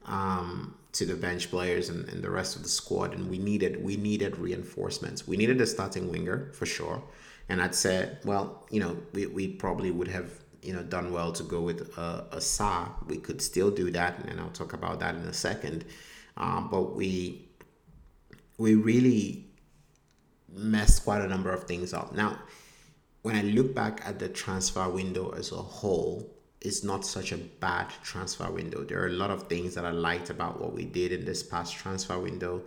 Um, 0.06 0.76
to 0.94 1.06
the 1.06 1.16
bench 1.16 1.52
players 1.52 1.90
and, 1.90 2.08
and 2.08 2.24
the 2.24 2.30
rest 2.30 2.56
of 2.56 2.64
the 2.64 2.70
squad 2.70 3.14
and 3.14 3.30
we 3.30 3.38
needed 3.38 3.84
we 3.84 3.98
needed 3.98 4.38
reinforcements 4.38 5.28
we 5.28 5.36
needed 5.36 5.60
a 5.60 5.68
starting 5.68 6.10
winger 6.10 6.50
for 6.54 6.66
sure 6.66 7.04
and 7.50 7.62
I'd 7.62 7.76
said, 7.76 8.20
well, 8.26 8.66
you 8.70 8.80
know, 8.80 8.98
we, 9.14 9.26
we 9.28 9.48
probably 9.48 9.92
would 9.92 10.10
have, 10.10 10.32
you 10.62 10.74
know, 10.74 10.84
done 10.84 11.14
well 11.14 11.32
to 11.32 11.44
go 11.44 11.62
with 11.62 11.98
a, 11.98 12.26
a 12.32 12.42
Sa. 12.42 12.90
We 13.08 13.18
could 13.18 13.42
still 13.42 13.72
do 13.72 13.90
that, 13.92 14.20
and 14.26 14.40
I'll 14.40 14.50
talk 14.50 14.74
about 14.74 15.00
that 15.00 15.16
in 15.16 15.22
a 15.22 15.34
second. 15.34 15.86
Um, 16.36 16.68
but 16.70 16.96
we 16.96 17.48
we 18.58 18.76
really 18.76 19.47
messed 20.58 21.04
quite 21.04 21.22
a 21.22 21.28
number 21.28 21.52
of 21.52 21.64
things 21.64 21.94
up. 21.94 22.14
Now, 22.14 22.38
when 23.22 23.36
I 23.36 23.42
look 23.42 23.74
back 23.74 24.02
at 24.06 24.20
the 24.20 24.30
transfer 24.30 24.90
window 24.90 25.32
as 25.32 25.52
a 25.52 25.58
whole, 25.58 26.30
it's 26.62 26.84
not 26.84 27.06
such 27.06 27.32
a 27.32 27.38
bad 27.38 27.90
transfer 28.04 28.50
window. 28.52 28.84
There 28.84 29.02
are 29.04 29.08
a 29.08 29.12
lot 29.12 29.32
of 29.32 29.44
things 29.44 29.76
that 29.76 29.86
I 29.86 29.92
liked 29.92 30.30
about 30.30 30.60
what 30.60 30.74
we 30.74 30.86
did 30.86 31.12
in 31.12 31.26
this 31.26 31.44
past 31.44 31.76
transfer 31.76 32.18
window. 32.18 32.64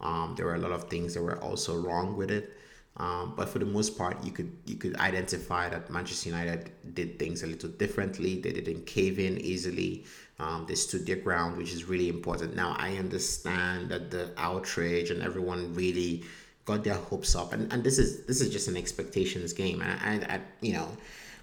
Um, 0.00 0.34
there 0.36 0.46
were 0.46 0.54
a 0.54 0.58
lot 0.58 0.72
of 0.72 0.84
things 0.84 1.14
that 1.14 1.22
were 1.22 1.38
also 1.42 1.80
wrong 1.80 2.16
with 2.16 2.30
it. 2.30 2.56
Um, 2.96 3.34
but 3.36 3.48
for 3.48 3.60
the 3.60 3.64
most 3.64 3.96
part, 3.96 4.24
you 4.24 4.32
could 4.32 4.50
you 4.66 4.74
could 4.74 4.96
identify 4.96 5.68
that 5.68 5.88
Manchester 5.88 6.30
United 6.30 6.72
did 6.94 7.18
things 7.18 7.44
a 7.44 7.46
little 7.46 7.68
differently. 7.68 8.40
They 8.40 8.50
didn't 8.50 8.86
cave 8.86 9.20
in 9.20 9.38
easily. 9.38 10.04
Um, 10.40 10.66
they 10.68 10.74
stood 10.74 11.06
their 11.06 11.16
ground, 11.16 11.56
which 11.56 11.72
is 11.72 11.84
really 11.84 12.08
important. 12.08 12.56
Now 12.56 12.74
I 12.76 12.96
understand 12.96 13.90
that 13.90 14.10
the 14.10 14.30
outrage 14.36 15.10
and 15.10 15.22
everyone 15.22 15.74
really 15.74 16.24
got 16.68 16.84
their 16.84 17.00
hopes 17.10 17.34
up, 17.34 17.52
and, 17.54 17.72
and 17.72 17.82
this 17.82 17.98
is 17.98 18.26
this 18.26 18.40
is 18.40 18.50
just 18.50 18.68
an 18.68 18.76
expectations 18.76 19.52
game. 19.52 19.80
And 19.80 20.24
I, 20.24 20.34
I 20.34 20.40
you 20.60 20.74
know, 20.74 20.88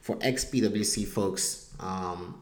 for 0.02 0.18
ex 0.22 0.46
PwC 0.46 1.06
folks, 1.08 1.74
um, 1.80 2.42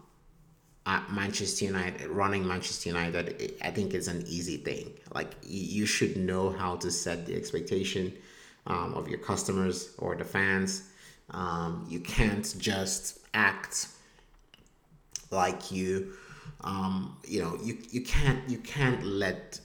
at 0.86 1.10
Manchester 1.12 1.66
United, 1.66 2.08
running 2.10 2.46
Manchester 2.46 2.90
United, 2.90 3.54
I 3.62 3.72
think 3.72 3.94
it's 3.94 4.08
an 4.08 4.24
easy 4.28 4.58
thing. 4.58 4.92
Like 5.16 5.32
you 5.44 5.86
should 5.86 6.18
know 6.18 6.50
how 6.50 6.76
to 6.78 6.92
set 6.92 7.26
the 7.26 7.36
expectation 7.36 8.14
um, 8.68 8.94
of 8.94 9.08
your 9.08 9.20
customers 9.20 9.96
or 9.98 10.16
the 10.16 10.26
fans. 10.26 10.90
Um, 11.30 11.88
you 11.90 12.02
can't 12.02 12.54
just 12.60 13.20
act 13.34 13.88
like 15.32 15.72
you, 15.72 16.14
um, 16.62 17.18
you 17.26 17.42
know, 17.42 17.58
you, 17.64 17.78
you 17.92 18.02
can't 18.02 18.42
you 18.50 18.58
can't 18.58 19.04
let 19.06 19.60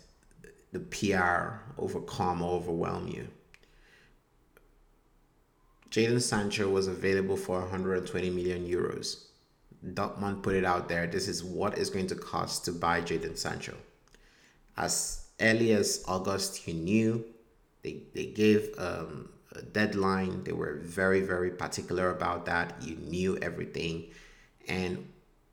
the 0.72 0.80
PR 0.80 1.60
overcome 1.80 2.42
overwhelm 2.42 3.08
you. 3.08 3.28
Jadon 5.90 6.20
Sancho 6.20 6.68
was 6.68 6.86
available 6.86 7.36
for 7.36 7.60
120 7.60 8.30
million 8.30 8.66
euros. 8.66 9.24
Dortmund 9.84 10.42
put 10.42 10.54
it 10.54 10.64
out 10.64 10.88
there. 10.88 11.06
This 11.06 11.28
is 11.28 11.42
what 11.42 11.78
is 11.78 11.88
going 11.88 12.08
to 12.08 12.14
cost 12.14 12.64
to 12.66 12.72
buy 12.72 13.00
Jadon 13.00 13.38
Sancho. 13.38 13.74
As 14.76 15.28
early 15.40 15.72
as 15.72 16.04
August, 16.06 16.66
you 16.68 16.74
knew 16.74 17.24
they, 17.82 18.02
they 18.14 18.26
gave 18.26 18.74
um, 18.78 19.30
a 19.52 19.62
deadline. 19.62 20.44
They 20.44 20.52
were 20.52 20.80
very, 20.82 21.20
very 21.20 21.50
particular 21.50 22.10
about 22.10 22.44
that. 22.46 22.74
You 22.82 22.96
knew 22.96 23.38
everything. 23.38 24.10
And 24.66 25.08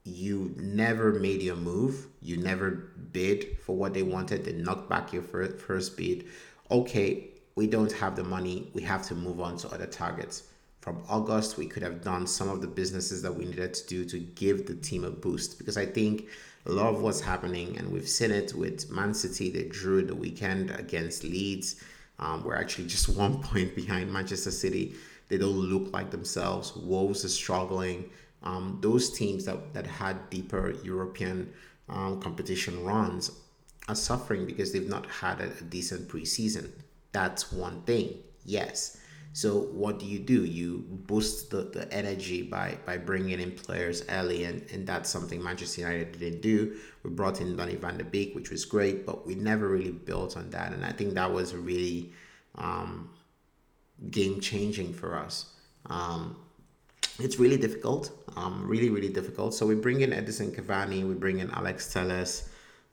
you 0.05 0.53
never 0.57 1.11
made 1.13 1.41
your 1.41 1.57
move. 1.57 2.07
You 2.21 2.37
never 2.37 2.71
bid 3.11 3.57
for 3.59 3.75
what 3.75 3.93
they 3.93 4.03
wanted. 4.03 4.45
They 4.45 4.53
knocked 4.53 4.89
back 4.89 5.11
your 5.11 5.23
first, 5.23 5.57
first 5.57 5.97
bid. 5.97 6.25
Okay, 6.71 7.31
we 7.55 7.67
don't 7.67 7.91
have 7.91 8.15
the 8.15 8.23
money. 8.23 8.69
We 8.73 8.81
have 8.83 9.05
to 9.07 9.15
move 9.15 9.41
on 9.41 9.57
to 9.57 9.69
other 9.69 9.87
targets. 9.87 10.43
From 10.81 11.03
August, 11.09 11.57
we 11.57 11.65
could 11.65 11.83
have 11.83 12.03
done 12.03 12.27
some 12.27 12.47
of 12.47 12.61
the 12.61 12.67
businesses 12.67 13.21
that 13.23 13.35
we 13.35 13.45
needed 13.45 13.73
to 13.73 13.87
do 13.87 14.05
to 14.05 14.19
give 14.19 14.67
the 14.67 14.75
team 14.75 15.03
a 15.03 15.09
boost 15.09 15.57
because 15.57 15.77
I 15.77 15.85
think 15.85 16.27
a 16.67 16.71
lot 16.71 16.93
of 16.93 17.01
what's 17.01 17.21
happening, 17.21 17.77
and 17.77 17.91
we've 17.91 18.07
seen 18.07 18.31
it 18.31 18.53
with 18.53 18.89
Man 18.91 19.13
City, 19.13 19.49
they 19.49 19.63
drew 19.63 20.03
the 20.03 20.15
weekend 20.15 20.71
against 20.71 21.23
Leeds 21.23 21.83
um, 22.19 22.43
we're 22.43 22.55
actually 22.55 22.87
just 22.87 23.09
one 23.17 23.41
point 23.41 23.75
behind 23.75 24.11
Manchester 24.11 24.51
City. 24.51 24.95
They 25.27 25.37
don't 25.37 25.57
look 25.57 25.91
like 25.91 26.11
themselves. 26.11 26.75
Wolves 26.75 27.25
are 27.25 27.29
struggling. 27.29 28.09
Um, 28.45 28.77
those 28.81 29.11
teams 29.11 29.45
that, 29.45 29.73
that 29.73 29.87
had 29.87 30.29
deeper 30.29 30.75
European 30.83 31.51
um, 31.89 32.21
competition 32.21 32.83
runs 32.83 33.31
are 33.87 33.95
suffering 33.95 34.45
because 34.45 34.71
they've 34.71 34.87
not 34.87 35.05
had 35.07 35.41
a, 35.41 35.45
a 35.45 35.63
decent 35.63 36.07
preseason. 36.07 36.69
That's 37.11 37.51
one 37.51 37.81
thing, 37.81 38.17
yes. 38.45 38.97
So 39.33 39.63
what 39.73 39.99
do 39.99 40.05
you 40.05 40.19
do? 40.19 40.45
You 40.45 40.85
boost 40.89 41.49
the, 41.49 41.63
the 41.63 41.91
energy 41.93 42.41
by 42.41 42.77
by 42.85 42.97
bringing 42.97 43.41
in 43.41 43.51
players 43.51 44.05
early, 44.07 44.45
and, 44.45 44.65
and 44.71 44.87
that's 44.87 45.09
something 45.09 45.43
Manchester 45.43 45.81
United 45.81 46.17
didn't 46.17 46.41
do. 46.41 46.77
We 47.03 47.09
brought 47.09 47.41
in 47.41 47.57
Donny 47.57 47.75
van 47.75 47.97
de 47.97 48.05
Beek, 48.05 48.33
which 48.33 48.49
was 48.49 48.63
great, 48.63 49.05
but 49.05 49.27
we 49.27 49.35
never 49.35 49.67
really 49.67 49.91
built 49.91 50.37
on 50.37 50.49
that, 50.51 50.71
and 50.71 50.85
I 50.85 50.93
think 50.93 51.15
that 51.15 51.33
was 51.33 51.53
really 51.53 52.13
um, 52.55 53.09
game 54.09 54.39
changing 54.39 54.93
for 54.93 55.17
us. 55.17 55.51
Um, 55.87 56.37
it's 57.19 57.37
really 57.37 57.57
difficult, 57.57 58.11
um, 58.35 58.67
really 58.67 58.89
really 58.89 59.09
difficult. 59.09 59.53
So 59.53 59.65
we 59.65 59.75
bring 59.75 60.01
in 60.01 60.11
Edinson 60.11 60.55
Cavani, 60.55 61.07
we 61.07 61.13
bring 61.13 61.39
in 61.39 61.51
Alex 61.51 61.91
Telles. 61.91 62.49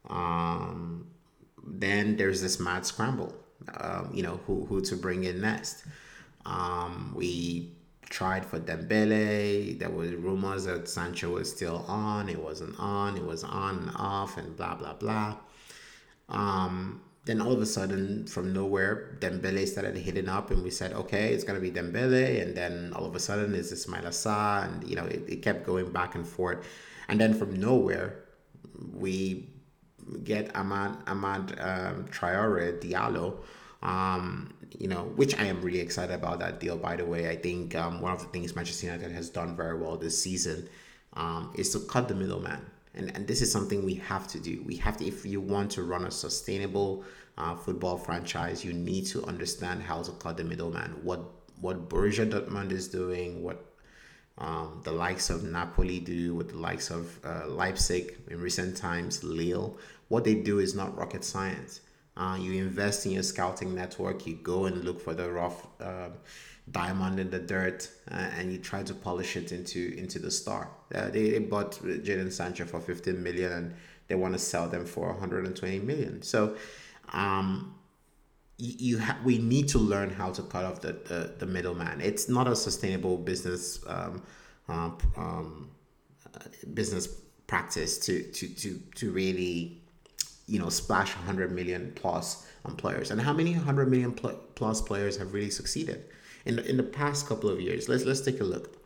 Um, 0.09 1.07
then 1.65 2.17
there's 2.17 2.43
this 2.43 2.59
mad 2.59 2.85
scramble. 2.87 3.35
Um, 3.79 4.11
you 4.13 4.23
know 4.23 4.41
who 4.47 4.65
who 4.67 4.81
to 4.83 4.97
bring 4.97 5.25
in 5.25 5.41
next. 5.41 5.85
Um, 6.45 7.13
we 7.15 7.73
tried 8.11 8.45
for 8.45 8.59
Dembele. 8.59 9.79
There 9.79 9.91
were 9.91 10.07
rumors 10.17 10.65
that 10.65 10.89
Sancho 10.89 11.31
was 11.35 11.51
still 11.51 11.85
on. 11.89 12.29
It 12.29 12.39
wasn't 12.43 12.79
on. 12.79 13.17
It 13.17 13.25
was 13.25 13.45
on 13.45 13.79
and 13.79 13.93
off, 13.97 14.37
and 14.37 14.57
blah 14.57 14.75
blah 14.75 14.95
blah. 14.95 15.37
Um, 16.29 17.01
then 17.25 17.41
all 17.41 17.53
of 17.53 17.61
a 17.61 17.67
sudden, 17.67 18.27
from 18.27 18.53
nowhere, 18.53 19.17
Dembele 19.21 19.67
started 19.67 19.97
hitting 19.97 20.29
up, 20.29 20.51
and 20.51 20.63
we 20.63 20.71
said, 20.71 20.93
okay, 20.93 21.33
it's 21.33 21.45
gonna 21.45 21.61
be 21.61 21.71
Dembele. 21.71 22.43
And 22.43 22.57
then 22.57 22.93
all 22.95 23.05
of 23.05 23.15
a 23.15 23.21
sudden, 23.21 23.55
it's 23.55 23.73
Ismaila 23.73 24.09
Sarr, 24.09 24.67
and 24.67 24.89
you 24.89 24.97
know, 24.97 25.05
it, 25.05 25.25
it 25.29 25.37
kept 25.43 25.65
going 25.65 25.91
back 25.93 26.15
and 26.15 26.27
forth. 26.27 26.67
And 27.09 27.21
then 27.21 27.35
from 27.35 27.59
nowhere, 27.59 28.25
we 28.93 29.49
get 30.25 30.53
Amad 30.55 31.05
Amad 31.05 31.53
um, 31.65 32.05
Traore 32.07 32.81
Diallo 32.81 33.39
um, 33.83 34.55
you 34.79 34.89
know, 34.89 35.13
which 35.17 35.39
I 35.39 35.45
am 35.45 35.61
really 35.61 35.81
excited 35.81 36.15
about 36.15 36.39
that 36.39 36.61
deal. 36.61 36.77
By 36.77 36.97
the 36.97 37.05
way, 37.05 37.29
I 37.29 37.37
think 37.37 37.75
um, 37.75 38.01
one 38.01 38.13
of 38.13 38.21
the 38.21 38.29
things 38.29 38.55
Manchester 38.55 38.87
United 38.87 39.13
has 39.13 39.29
done 39.29 39.57
very 39.57 39.79
well 39.79 39.97
this 39.97 40.21
season 40.21 40.69
um, 41.15 41.53
is 41.57 41.71
to 41.73 41.81
cut 41.81 42.09
the 42.09 42.15
middleman, 42.15 42.65
and 42.95 43.15
and 43.15 43.27
this 43.27 43.43
is 43.43 43.51
something 43.51 43.85
we 43.85 43.95
have 43.95 44.29
to 44.29 44.41
do. 44.41 44.63
We 44.67 44.77
have 44.77 44.97
to, 44.99 45.07
if 45.07 45.25
you 45.25 45.41
want 45.41 45.71
to 45.73 45.83
run 45.83 46.05
a 46.05 46.11
sustainable 46.11 47.05
uh, 47.39 47.55
football 47.55 47.97
franchise, 47.97 48.65
you 48.65 48.73
need 48.73 49.07
to 49.07 49.25
understand 49.25 49.83
how 49.83 50.03
to 50.03 50.13
cut 50.13 50.37
the 50.37 50.45
middleman. 50.45 50.91
What 51.03 51.21
what 51.61 51.89
Borussia 51.89 52.29
Dortmund 52.29 52.73
is 52.73 52.89
doing, 52.89 53.43
what 53.43 53.65
um, 54.39 54.81
the 54.85 54.93
likes 54.93 55.31
of 55.31 55.45
Napoli 55.45 56.01
do, 56.01 56.35
with 56.35 56.51
the 56.51 56.59
likes 56.59 56.91
of 56.91 57.19
uh, 57.25 57.47
Leipzig 57.49 58.19
in 58.29 58.41
recent 58.41 58.77
times, 58.77 59.23
Lille. 59.23 59.79
What 60.09 60.25
they 60.25 60.35
do 60.35 60.59
is 60.59 60.75
not 60.75 60.97
rocket 60.97 61.25
science 61.25 61.81
uh, 62.17 62.37
you 62.39 62.53
invest 62.53 63.07
in 63.07 63.13
your 63.13 63.23
scouting 63.23 63.75
network. 63.75 64.27
You 64.27 64.35
go 64.37 64.67
and 64.67 64.85
look 64.85 65.01
for 65.01 65.15
the 65.15 65.31
rough 65.31 65.67
uh, 65.81 66.11
diamond 66.71 67.19
in 67.19 67.31
the 67.31 67.39
dirt, 67.39 67.91
uh, 68.11 68.15
and 68.15 68.53
you 68.53 68.59
try 68.59 68.83
to 68.83 68.95
polish 68.95 69.37
it 69.37 69.53
into 69.53 69.95
into 69.97 70.19
the 70.19 70.31
star. 70.31 70.71
Uh, 70.95 71.11
they, 71.11 71.31
they 71.31 71.39
bought 71.39 71.73
Jadon 71.83 72.31
Sancho 72.33 72.65
for 72.65 72.81
15 72.81 73.23
million, 73.23 73.53
and 73.53 73.75
they 74.09 74.15
want 74.15 74.35
to 74.35 74.39
sell 74.39 74.69
them 74.69 74.87
for 74.87 75.09
120 75.09 75.81
million. 75.81 76.23
So, 76.23 76.57
um, 77.13 77.75
you, 78.59 78.75
you 78.79 78.99
ha- 79.01 79.19
we 79.25 79.39
need 79.39 79.69
to 79.69 79.79
learn 79.79 80.11
how 80.11 80.31
to 80.31 80.43
cut 80.43 80.65
off 80.65 80.81
the, 80.81 80.93
the, 80.93 81.35
the 81.39 81.47
middleman. 81.47 82.01
It's 82.01 82.29
not 82.29 82.47
a 82.47 82.55
sustainable 82.55 83.17
business 83.17 83.81
um, 83.87 84.23
um, 84.69 84.99
um 85.17 85.71
business 86.75 87.09
practice 87.47 87.99
to 87.99 88.23
to 88.33 88.49
to 88.49 88.81
to 88.95 89.11
really 89.11 89.83
you 90.47 90.59
know 90.59 90.69
splash 90.69 91.15
100 91.15 91.53
million 91.53 91.93
plus 91.95 92.47
on 92.65 92.77
players 92.77 93.11
and 93.11 93.21
how 93.21 93.33
many 93.33 93.53
100 93.53 93.91
million 93.91 94.13
pl- 94.13 94.41
plus 94.55 94.81
players 94.81 95.17
have 95.17 95.35
really 95.35 95.51
succeeded 95.51 96.05
in 96.45 96.57
the, 96.57 96.69
in 96.69 96.77
the 96.77 96.83
past 96.83 97.27
couple 97.27 97.49
of 97.49 97.61
years 97.61 97.89
let's 97.89 98.05
let's 98.05 98.21
take 98.21 98.41
a 98.41 98.45
look. 98.45 98.79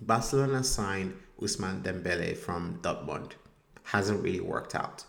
Barcelona 0.00 0.64
signed 0.64 1.14
Ousmane 1.40 1.82
Dembele 1.82 2.36
from 2.36 2.78
Dortmund. 2.82 3.32
Hasn't 3.84 4.22
really 4.22 4.40
worked 4.40 4.74
out. 4.74 5.04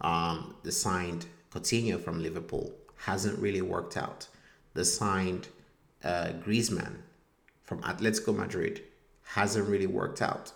Um, 0.00 0.54
they 0.62 0.70
signed 0.70 1.26
Coutinho 1.50 2.00
from 2.02 2.22
Liverpool. 2.22 2.72
Hasn't 2.96 3.38
really 3.38 3.62
worked 3.62 3.96
out. 3.96 4.26
They 4.74 4.84
signed 4.84 5.48
uh, 6.02 6.32
Griezmann 6.44 6.96
from 7.64 7.80
Atletico 7.82 8.34
Madrid. 8.36 8.82
Hasn't 9.22 9.68
really 9.68 9.86
worked 9.86 10.20
out. 10.20 10.52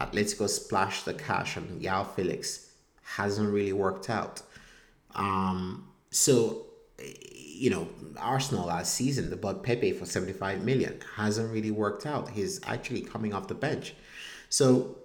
Atletico 0.00 0.48
splashed 0.48 1.04
the 1.04 1.14
cash 1.14 1.56
on 1.56 1.80
João 1.80 2.06
Felix. 2.14 2.70
Hasn't 3.02 3.52
really 3.52 3.72
worked 3.72 4.10
out. 4.10 4.42
Um, 5.14 5.88
so, 6.10 6.66
you 7.56 7.70
know, 7.70 7.88
Arsenal 8.18 8.66
last 8.66 8.94
season, 8.94 9.30
they 9.30 9.36
bought 9.36 9.62
Pepe 9.62 9.92
for 9.92 10.06
75 10.06 10.64
million. 10.64 11.00
Hasn't 11.16 11.52
really 11.52 11.70
worked 11.70 12.06
out. 12.06 12.30
He's 12.30 12.60
actually 12.66 13.02
coming 13.02 13.32
off 13.34 13.48
the 13.48 13.54
bench. 13.54 13.94
So, 14.48 14.96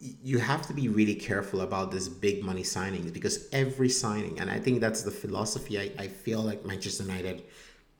you 0.00 0.38
have 0.38 0.66
to 0.66 0.74
be 0.74 0.88
really 0.88 1.14
careful 1.14 1.62
about 1.62 1.90
this 1.90 2.08
big 2.08 2.44
money 2.44 2.62
signings 2.62 3.12
because 3.12 3.48
every 3.52 3.88
signing, 3.88 4.38
and 4.38 4.50
I 4.50 4.58
think 4.58 4.80
that's 4.80 5.02
the 5.02 5.10
philosophy 5.10 5.78
I, 5.78 5.90
I 5.98 6.08
feel 6.08 6.42
like 6.42 6.66
Manchester 6.66 7.04
United 7.04 7.42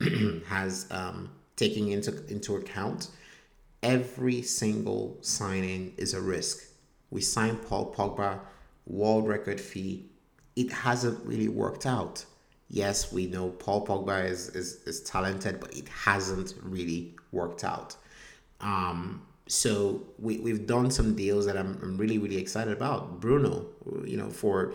has 0.46 0.86
um, 0.90 1.30
taking 1.56 1.92
into 1.92 2.10
into 2.26 2.56
account. 2.56 3.08
Every 3.82 4.42
single 4.42 5.16
signing 5.22 5.94
is 5.96 6.12
a 6.12 6.20
risk. 6.20 6.66
We 7.10 7.22
signed 7.22 7.62
Paul 7.66 7.94
Pogba 7.94 8.40
world 8.86 9.28
record 9.28 9.60
fee, 9.60 10.06
it 10.56 10.72
hasn't 10.72 11.24
really 11.24 11.48
worked 11.48 11.86
out. 11.86 12.24
Yes, 12.68 13.12
we 13.12 13.26
know 13.26 13.50
Paul 13.50 13.86
Pogba 13.86 14.28
is, 14.28 14.48
is, 14.50 14.76
is 14.86 15.00
talented, 15.02 15.60
but 15.60 15.76
it 15.76 15.88
hasn't 15.88 16.54
really 16.62 17.14
worked 17.30 17.62
out. 17.64 17.96
Um, 18.60 19.22
so 19.46 20.02
we, 20.18 20.38
we've 20.38 20.66
done 20.66 20.90
some 20.90 21.14
deals 21.14 21.46
that 21.46 21.56
I'm, 21.56 21.78
I'm 21.82 21.98
really 21.98 22.18
really 22.18 22.38
excited 22.38 22.72
about. 22.72 23.20
Bruno 23.20 23.66
you 24.04 24.16
know 24.16 24.30
for 24.30 24.74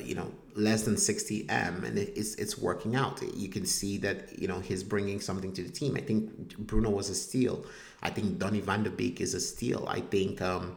you 0.00 0.14
know 0.14 0.32
less 0.54 0.82
than 0.82 0.96
60 0.96 1.46
m 1.50 1.84
and 1.84 1.98
it, 1.98 2.12
it's 2.16 2.34
it's 2.36 2.56
working 2.58 2.96
out. 2.96 3.20
You 3.36 3.48
can 3.48 3.66
see 3.66 3.98
that 3.98 4.38
you 4.38 4.48
know 4.48 4.60
he's 4.60 4.82
bringing 4.82 5.20
something 5.20 5.52
to 5.52 5.62
the 5.62 5.70
team. 5.70 5.96
I 5.96 6.00
think 6.00 6.56
bruno 6.58 6.90
was 6.90 7.10
a 7.10 7.14
steal. 7.14 7.64
I 8.02 8.10
think 8.10 8.38
donny 8.38 8.60
van 8.60 8.84
de 8.84 8.90
beek 8.90 9.20
is 9.20 9.34
a 9.34 9.40
steal. 9.40 9.84
I 9.88 10.00
think 10.00 10.40
um 10.40 10.76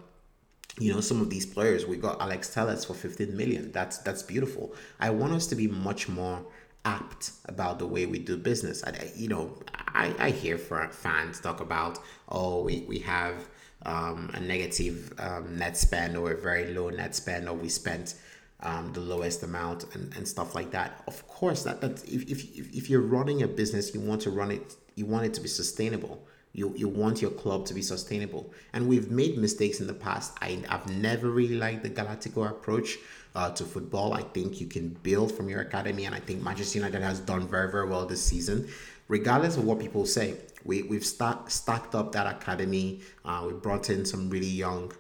you 0.79 0.93
know 0.93 1.01
some 1.01 1.21
of 1.21 1.29
these 1.29 1.45
players 1.45 1.85
we 1.85 1.97
got 1.97 2.21
alex 2.21 2.53
telles 2.53 2.85
for 2.85 2.93
15 2.93 3.35
million 3.35 3.71
that's 3.71 3.97
that's 3.99 4.23
beautiful 4.23 4.73
i 4.99 5.09
want 5.09 5.33
us 5.33 5.47
to 5.47 5.55
be 5.55 5.67
much 5.67 6.07
more 6.07 6.41
apt 6.85 7.31
about 7.45 7.77
the 7.77 7.85
way 7.85 8.05
we 8.05 8.17
do 8.17 8.37
business 8.37 8.83
I, 8.83 9.11
you 9.15 9.27
know 9.27 9.53
i 9.89 10.15
i 10.17 10.29
hear 10.31 10.57
fans 10.57 11.39
talk 11.39 11.59
about 11.59 11.99
oh 12.29 12.63
we 12.63 12.85
we 12.87 12.99
have 12.99 13.47
um, 13.83 14.29
a 14.35 14.39
negative 14.39 15.11
um, 15.17 15.57
net 15.57 15.75
spend 15.75 16.15
or 16.15 16.31
a 16.31 16.37
very 16.39 16.73
low 16.73 16.89
net 16.89 17.15
spend 17.15 17.49
or 17.49 17.55
we 17.55 17.67
spent 17.67 18.15
um, 18.63 18.93
the 18.93 18.99
lowest 18.99 19.43
amount 19.43 19.85
and, 19.95 20.13
and 20.15 20.27
stuff 20.27 20.55
like 20.55 20.71
that. 20.71 21.01
Of 21.07 21.27
course, 21.27 21.63
that, 21.63 21.81
that 21.81 22.03
if, 22.05 22.29
if, 22.29 22.75
if 22.75 22.89
you're 22.89 23.01
running 23.01 23.41
a 23.41 23.47
business, 23.47 23.93
you 23.93 23.99
want 23.99 24.21
to 24.21 24.29
run 24.29 24.51
it, 24.51 24.75
you 24.95 25.05
want 25.05 25.25
it 25.25 25.33
to 25.35 25.41
be 25.41 25.47
sustainable. 25.47 26.23
You, 26.53 26.74
you 26.75 26.89
want 26.89 27.22
your 27.22 27.31
club 27.31 27.65
to 27.67 27.74
be 27.74 27.81
sustainable. 27.81 28.51
And 28.74 28.88
we've 28.88 29.10
made 29.10 29.38
mistakes 29.38 29.79
in 29.79 29.88
the 29.88 29.93
past. 29.93 30.34
I, 30.41 30.62
I've 30.70 30.89
never 30.89 31.29
really 31.29 31.55
liked 31.55 31.84
the 31.84 31.89
Galactico 31.89 32.50
approach 32.50 32.98
uh, 33.36 33.51
to 33.51 33.63
football. 33.63 34.13
I 34.13 34.22
think 34.22 34.60
you 34.60 34.67
can 34.67 34.89
build 34.89 35.31
from 35.31 35.48
your 35.48 35.62
academy, 35.62 36.05
and 36.05 36.13
I 36.13 36.20
think 36.20 36.43
Manchester 36.43 36.79
United 36.79 37.01
has 37.01 37.20
done 37.20 37.48
very, 37.48 37.72
very 37.72 37.88
well 37.88 38.05
this 38.05 38.24
season. 38.24 38.67
Regardless 39.08 39.58
of 39.58 39.65
what 39.65 39.79
people 39.79 40.05
say, 40.05 40.36
we, 40.63 40.84
we've 40.84 41.05
stack, 41.05 41.50
stacked 41.50 41.96
up 41.96 42.12
that 42.12 42.27
academy. 42.27 43.01
Uh, 43.25 43.46
we 43.48 43.53
brought 43.53 43.89
in 43.89 44.05
some 44.05 44.29
really 44.29 44.46
young 44.46 44.91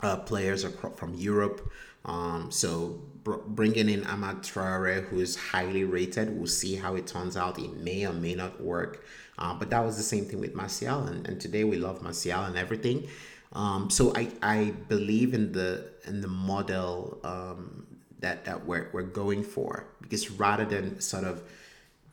uh, 0.00 0.16
players 0.16 0.64
from 0.96 1.14
Europe. 1.14 1.70
Um, 2.04 2.50
so 2.50 3.00
br- 3.24 3.36
bringing 3.46 3.88
in 3.88 4.02
Amad 4.02 4.40
Traore, 4.40 5.06
who 5.08 5.20
is 5.20 5.36
highly 5.36 5.84
rated, 5.84 6.36
we'll 6.36 6.46
see 6.46 6.76
how 6.76 6.94
it 6.94 7.06
turns 7.06 7.36
out. 7.36 7.58
It 7.58 7.76
may 7.76 8.06
or 8.06 8.12
may 8.12 8.34
not 8.34 8.60
work. 8.60 9.04
Uh, 9.38 9.54
but 9.54 9.70
that 9.70 9.84
was 9.84 9.96
the 9.96 10.02
same 10.02 10.24
thing 10.24 10.40
with 10.40 10.54
Martial, 10.54 11.04
and, 11.04 11.26
and 11.28 11.40
today 11.40 11.64
we 11.64 11.76
love 11.76 12.02
Martial 12.02 12.42
and 12.42 12.56
everything. 12.56 13.08
Um, 13.52 13.88
so 13.88 14.12
I, 14.14 14.28
I 14.42 14.72
believe 14.88 15.32
in 15.32 15.52
the 15.52 15.86
in 16.06 16.20
the 16.20 16.28
model 16.28 17.18
um, 17.24 17.86
that 18.20 18.44
that 18.44 18.66
we're, 18.66 18.88
we're 18.92 19.02
going 19.02 19.42
for 19.42 19.86
because 20.02 20.30
rather 20.30 20.64
than 20.64 21.00
sort 21.00 21.24
of 21.24 21.42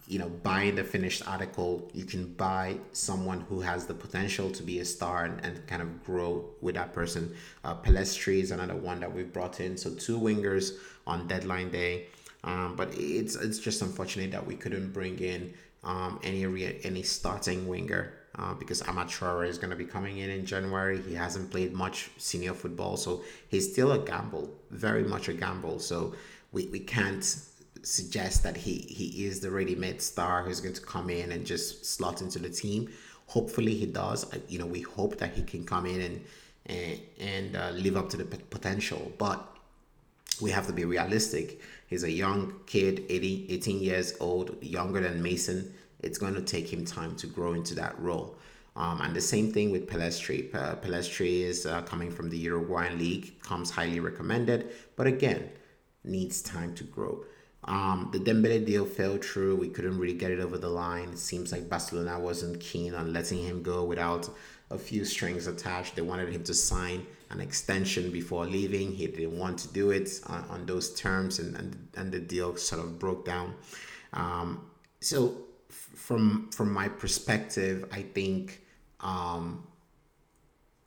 you 0.07 0.19
know 0.19 0.29
buying 0.29 0.75
the 0.75 0.83
finished 0.83 1.27
article 1.27 1.89
you 1.93 2.05
can 2.05 2.31
buy 2.33 2.77
someone 2.91 3.41
who 3.41 3.59
has 3.59 3.85
the 3.87 3.93
potential 3.93 4.51
to 4.51 4.61
be 4.61 4.79
a 4.79 4.85
star 4.85 5.25
and, 5.25 5.43
and 5.43 5.65
kind 5.67 5.81
of 5.81 6.03
grow 6.03 6.45
with 6.61 6.75
that 6.75 6.93
person. 6.93 7.35
Uh, 7.63 7.75
Pellistri 7.75 8.39
is 8.39 8.51
another 8.51 8.75
one 8.75 8.99
that 8.99 9.13
we've 9.13 9.33
brought 9.33 9.59
in. 9.59 9.75
So 9.77 9.89
two 9.91 10.19
wingers 10.19 10.77
on 11.05 11.27
deadline 11.27 11.69
day. 11.69 12.05
Um, 12.43 12.75
but 12.75 12.89
it's 12.93 13.35
it's 13.35 13.57
just 13.57 13.81
unfortunate 13.81 14.31
that 14.31 14.45
we 14.45 14.55
couldn't 14.55 14.93
bring 14.93 15.19
in 15.19 15.53
um, 15.85 16.19
any 16.23 16.45
re- 16.45 16.79
any 16.83 17.03
starting 17.03 17.67
winger 17.67 18.13
uh, 18.37 18.53
because 18.55 18.81
Amad 18.83 19.47
is 19.47 19.57
going 19.57 19.69
to 19.69 19.75
be 19.75 19.85
coming 19.85 20.17
in 20.17 20.29
in 20.29 20.45
January. 20.45 21.01
He 21.01 21.13
hasn't 21.13 21.51
played 21.51 21.73
much 21.73 22.09
senior 22.17 22.53
football, 22.53 22.97
so 22.97 23.23
he's 23.47 23.71
still 23.71 23.91
a 23.93 23.99
gamble, 23.99 24.49
very 24.71 25.03
much 25.03 25.29
a 25.29 25.33
gamble. 25.33 25.79
So 25.79 26.15
we, 26.51 26.67
we 26.67 26.79
can't 26.79 27.23
suggest 27.83 28.43
that 28.43 28.57
he 28.57 28.79
he 28.79 29.25
is 29.25 29.39
the 29.39 29.51
ready-made 29.51 30.01
star 30.01 30.43
who's 30.43 30.59
going 30.59 30.75
to 30.75 30.81
come 30.81 31.09
in 31.09 31.31
and 31.31 31.45
just 31.45 31.85
slot 31.85 32.21
into 32.21 32.39
the 32.39 32.49
team. 32.49 32.91
Hopefully 33.27 33.75
he 33.75 33.85
does. 33.85 34.25
You 34.49 34.59
know, 34.59 34.65
we 34.65 34.81
hope 34.81 35.17
that 35.17 35.33
he 35.33 35.43
can 35.43 35.65
come 35.65 35.85
in 35.85 36.01
and 36.01 36.21
and, 36.67 36.99
and 37.19 37.55
uh, 37.55 37.69
live 37.69 37.95
up 37.95 38.09
to 38.09 38.17
the 38.17 38.25
potential. 38.25 39.11
But 39.17 39.45
we 40.41 40.51
have 40.51 40.67
to 40.67 40.73
be 40.73 40.83
realistic. 40.83 41.61
He's 41.87 42.03
a 42.03 42.11
young 42.11 42.55
kid, 42.65 43.05
80, 43.09 43.47
18 43.49 43.79
years 43.79 44.13
old, 44.19 44.57
younger 44.61 45.01
than 45.01 45.21
Mason. 45.21 45.73
It's 45.99 46.17
going 46.17 46.35
to 46.35 46.41
take 46.41 46.71
him 46.71 46.85
time 46.85 47.15
to 47.17 47.27
grow 47.27 47.53
into 47.53 47.75
that 47.75 47.99
role. 47.99 48.37
Um, 48.75 48.99
and 49.01 49.15
the 49.15 49.21
same 49.21 49.51
thing 49.53 49.71
with 49.71 49.87
Pellistri. 49.87 50.53
Uh, 50.53 50.75
Pellistri 50.75 51.41
is 51.41 51.65
uh, 51.65 51.81
coming 51.83 52.11
from 52.11 52.29
the 52.29 52.37
Uruguayan 52.37 52.97
league, 52.97 53.39
comes 53.41 53.69
highly 53.71 53.99
recommended, 54.01 54.71
but 54.97 55.07
again, 55.07 55.49
needs 56.03 56.41
time 56.41 56.75
to 56.75 56.83
grow. 56.83 57.23
Um, 57.63 58.09
the 58.11 58.19
Dembele 58.19 58.63
deal 58.65 58.85
fell 58.85 59.17
through. 59.17 59.55
We 59.55 59.69
couldn't 59.69 59.97
really 59.97 60.13
get 60.13 60.31
it 60.31 60.39
over 60.39 60.57
the 60.57 60.69
line. 60.69 61.09
It 61.09 61.17
seems 61.17 61.51
like 61.51 61.69
Barcelona 61.69 62.19
wasn't 62.19 62.59
keen 62.59 62.93
on 62.93 63.13
letting 63.13 63.41
him 63.43 63.63
go 63.63 63.83
without 63.85 64.29
a 64.69 64.77
few 64.77 65.05
strings 65.05 65.47
attached. 65.47 65.95
They 65.95 66.01
wanted 66.01 66.31
him 66.31 66.43
to 66.43 66.53
sign 66.53 67.05
an 67.35 67.41
extension 67.41 68.11
before 68.11 68.45
leaving. 68.45 68.91
He 68.91 69.07
didn't 69.07 69.37
want 69.37 69.59
to 69.59 69.67
do 69.67 69.91
it 69.91 70.09
on, 70.27 70.43
on 70.49 70.65
those 70.65 70.93
terms, 70.95 71.39
and, 71.39 71.55
and, 71.55 71.87
and 71.95 72.11
the 72.11 72.19
deal 72.19 72.55
sort 72.55 72.81
of 72.83 72.97
broke 72.97 73.25
down. 73.25 73.53
Um, 74.13 74.65
so, 75.01 75.35
f- 75.69 75.89
from 75.95 76.49
from 76.51 76.71
my 76.71 76.87
perspective, 76.87 77.87
I 77.91 78.01
think 78.01 78.61
um, 79.01 79.67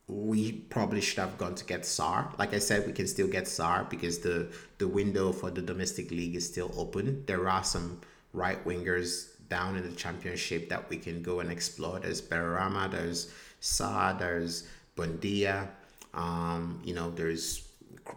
we 0.07 0.51
probably 0.51 1.01
should 1.01 1.19
have 1.19 1.37
gone 1.37 1.55
to 1.55 1.65
get 1.65 1.81
Sarr. 1.81 2.37
Like 2.39 2.53
I 2.53 2.59
said, 2.59 2.87
we 2.87 2.93
can 2.93 3.07
still 3.07 3.27
get 3.27 3.45
Sarr 3.45 3.89
because 3.89 4.19
the 4.19 4.47
the 4.79 4.87
window 4.87 5.31
for 5.31 5.51
the 5.51 5.61
domestic 5.61 6.11
league 6.11 6.35
is 6.35 6.45
still 6.45 6.71
open. 6.75 7.23
There 7.27 7.47
are 7.47 7.63
some 7.63 8.01
right 8.33 8.63
wingers 8.65 9.29
down 9.49 9.75
in 9.75 9.83
the 9.83 9.95
championship 9.95 10.69
that 10.69 10.89
we 10.89 10.97
can 10.97 11.21
go 11.21 11.39
and 11.39 11.51
explore. 11.51 11.99
There's 11.99 12.21
Benrahma, 12.21 12.89
there's 12.91 13.31
Sarr, 13.61 14.17
there's 14.17 14.67
Buendia. 14.95 15.67
Um, 16.13 16.81
you 16.83 16.93
know, 16.93 17.11
there's 17.11 17.67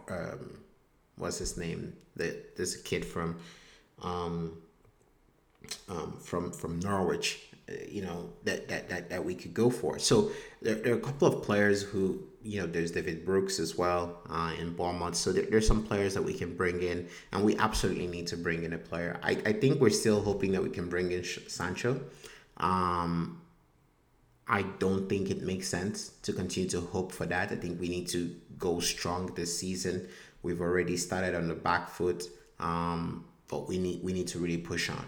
um, 0.09 0.59
what's 1.17 1.37
his 1.37 1.57
name? 1.57 1.93
The, 2.15 2.37
there's 2.55 2.75
a 2.75 2.83
kid 2.83 3.05
from 3.05 3.37
um, 4.01 4.57
um, 5.89 6.17
from 6.19 6.51
from 6.51 6.79
Norwich 6.79 7.53
you 7.89 8.01
know 8.01 8.29
that, 8.43 8.67
that 8.67 8.89
that 8.89 9.09
that 9.09 9.23
we 9.23 9.35
could 9.35 9.53
go 9.53 9.69
for. 9.69 9.97
So 9.99 10.31
there, 10.61 10.75
there 10.75 10.93
are 10.93 10.97
a 10.97 11.01
couple 11.01 11.27
of 11.27 11.43
players 11.43 11.81
who 11.81 12.23
you 12.41 12.59
know 12.59 12.67
there's 12.67 12.91
David 12.91 13.25
Brooks 13.25 13.59
as 13.59 13.77
well 13.77 14.19
uh, 14.29 14.53
in 14.59 14.73
Bournemouth. 14.73 15.15
So 15.15 15.31
there, 15.31 15.45
there's 15.45 15.67
some 15.67 15.83
players 15.83 16.13
that 16.13 16.21
we 16.21 16.33
can 16.33 16.55
bring 16.55 16.81
in, 16.81 17.07
and 17.31 17.43
we 17.43 17.55
absolutely 17.57 18.07
need 18.07 18.27
to 18.27 18.37
bring 18.37 18.63
in 18.63 18.73
a 18.73 18.77
player. 18.77 19.19
I, 19.23 19.31
I 19.45 19.53
think 19.53 19.79
we're 19.79 19.89
still 19.89 20.21
hoping 20.21 20.51
that 20.51 20.61
we 20.61 20.69
can 20.69 20.89
bring 20.89 21.11
in 21.11 21.23
Sancho. 21.23 22.01
Um, 22.57 23.41
I 24.47 24.63
don't 24.79 25.07
think 25.07 25.29
it 25.29 25.41
makes 25.41 25.67
sense 25.67 26.09
to 26.23 26.33
continue 26.33 26.69
to 26.71 26.81
hope 26.81 27.11
for 27.11 27.25
that. 27.27 27.51
I 27.51 27.55
think 27.55 27.79
we 27.79 27.87
need 27.87 28.07
to 28.09 28.35
go 28.59 28.79
strong 28.79 29.33
this 29.35 29.57
season. 29.57 30.07
We've 30.41 30.61
already 30.61 30.97
started 30.97 31.35
on 31.35 31.47
the 31.47 31.53
back 31.53 31.89
foot, 31.89 32.27
um, 32.59 33.25
but 33.47 33.67
we 33.69 33.77
need 33.77 34.03
we 34.03 34.11
need 34.11 34.27
to 34.29 34.39
really 34.39 34.57
push 34.57 34.89
on. 34.89 35.05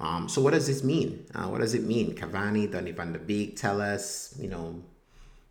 Um, 0.00 0.28
so 0.28 0.42
what 0.42 0.52
does 0.52 0.66
this 0.66 0.82
mean? 0.82 1.24
Uh, 1.34 1.46
what 1.46 1.60
does 1.60 1.74
it 1.74 1.84
mean? 1.84 2.14
Cavani, 2.14 2.70
Donny 2.70 2.90
van 2.90 3.12
de 3.12 3.18
Beek, 3.18 3.56
Telles. 3.56 4.34
you 4.40 4.48
know, 4.48 4.82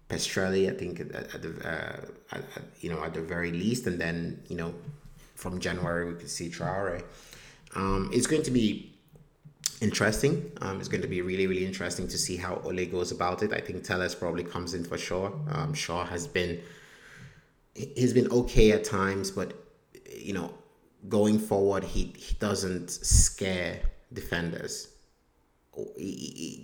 Pestrelli, 0.10 0.70
I 0.70 0.78
think 0.78 1.00
at, 1.00 1.12
at 1.12 1.42
the 1.42 1.68
uh, 1.68 2.36
at, 2.36 2.44
you 2.82 2.90
know 2.90 3.04
at 3.04 3.14
the 3.14 3.22
very 3.22 3.52
least, 3.52 3.88
and 3.88 4.00
then 4.00 4.44
you 4.48 4.58
know 4.58 4.74
from 5.36 5.60
January 5.60 6.12
we 6.12 6.20
could 6.20 6.30
see 6.30 6.50
Traore. 6.50 7.04
Um, 7.76 8.12
it's 8.14 8.28
going 8.28 8.44
to 8.44 8.52
be 8.52 8.93
interesting. 9.84 10.52
Um, 10.62 10.80
it's 10.80 10.88
going 10.88 11.02
to 11.02 11.08
be 11.08 11.22
really 11.22 11.46
really 11.46 11.66
interesting 11.66 12.08
to 12.08 12.18
see 12.18 12.38
how 12.38 12.62
Ole 12.64 12.86
goes 12.86 13.12
about 13.12 13.44
it. 13.44 13.54
I 13.54 13.60
think 13.60 13.84
Telles 13.84 14.16
probably 14.16 14.44
comes 14.44 14.74
in 14.74 14.84
for 14.84 14.98
sure. 14.98 15.32
Um, 15.52 15.74
Shaw 15.74 16.06
has 16.06 16.26
been 16.26 16.62
he's 17.76 18.14
been 18.14 18.32
okay 18.32 18.72
at 18.72 18.84
times, 18.86 19.30
but 19.30 19.54
you 20.10 20.34
know 20.34 20.54
going 21.10 21.38
forward 21.38 21.84
he, 21.84 22.14
he 22.18 22.36
doesn't 22.36 22.90
scare 22.90 23.82
defenders. 24.14 24.88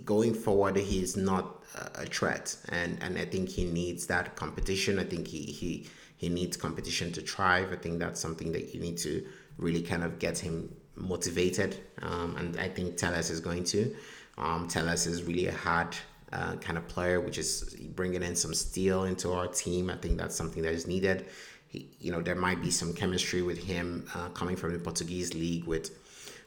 Going 0.04 0.34
forward, 0.34 0.76
he's 0.76 1.16
not 1.16 1.64
a 1.96 2.06
threat, 2.06 2.56
and 2.68 2.96
and 3.02 3.18
I 3.18 3.24
think 3.24 3.48
he 3.48 3.64
needs 3.64 4.06
that 4.06 4.36
competition. 4.36 4.98
I 4.98 5.04
think 5.04 5.26
he 5.26 5.42
he 5.42 5.88
he 6.16 6.28
needs 6.28 6.56
competition 6.56 7.12
to 7.12 7.20
thrive. 7.20 7.72
I 7.72 7.76
think 7.76 7.98
that's 7.98 8.20
something 8.20 8.52
that 8.52 8.72
you 8.72 8.80
need 8.80 8.98
to 8.98 9.26
really 9.58 9.82
kind 9.82 10.04
of 10.04 10.18
get 10.18 10.38
him 10.38 10.74
motivated, 10.96 11.76
um, 12.02 12.36
and 12.36 12.58
I 12.58 12.68
think 12.68 12.96
Telles 12.96 13.30
is 13.30 13.40
going 13.40 13.64
to. 13.64 13.94
Um, 14.38 14.68
Telles 14.68 15.06
is 15.06 15.22
really 15.22 15.46
a 15.46 15.52
hard 15.52 15.96
uh, 16.32 16.56
kind 16.56 16.78
of 16.78 16.86
player, 16.88 17.20
which 17.20 17.38
is 17.38 17.76
bringing 17.94 18.22
in 18.22 18.36
some 18.36 18.54
steel 18.54 19.04
into 19.04 19.32
our 19.32 19.46
team. 19.46 19.90
I 19.90 19.96
think 19.96 20.18
that's 20.18 20.36
something 20.36 20.62
that 20.62 20.72
is 20.72 20.86
needed. 20.86 21.26
He, 21.68 21.88
you 22.00 22.12
know, 22.12 22.20
there 22.20 22.34
might 22.34 22.62
be 22.62 22.70
some 22.70 22.92
chemistry 22.92 23.42
with 23.42 23.58
him 23.58 24.06
uh, 24.14 24.28
coming 24.30 24.56
from 24.56 24.72
the 24.72 24.78
Portuguese 24.78 25.34
league 25.34 25.64
with 25.64 25.90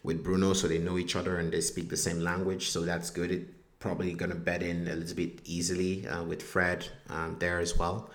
with 0.03 0.21
Bruno, 0.21 0.51
so 0.53 0.67
they 0.67 0.79
know 0.79 0.97
each 0.97 1.15
other 1.15 1.37
and 1.37 1.51
they 1.51 1.61
speak 1.61 1.89
the 1.89 1.97
same 1.97 2.19
language. 2.19 2.69
So 2.69 2.81
that's 2.81 3.09
good. 3.09 3.31
It 3.31 3.79
probably 3.79 4.13
gonna 4.13 4.35
bed 4.35 4.63
in 4.63 4.87
a 4.87 4.95
little 4.95 5.15
bit 5.15 5.39
easily 5.45 6.07
uh, 6.07 6.23
with 6.23 6.41
Fred 6.41 6.87
um, 7.09 7.37
there 7.39 7.59
as 7.59 7.77
well. 7.77 8.09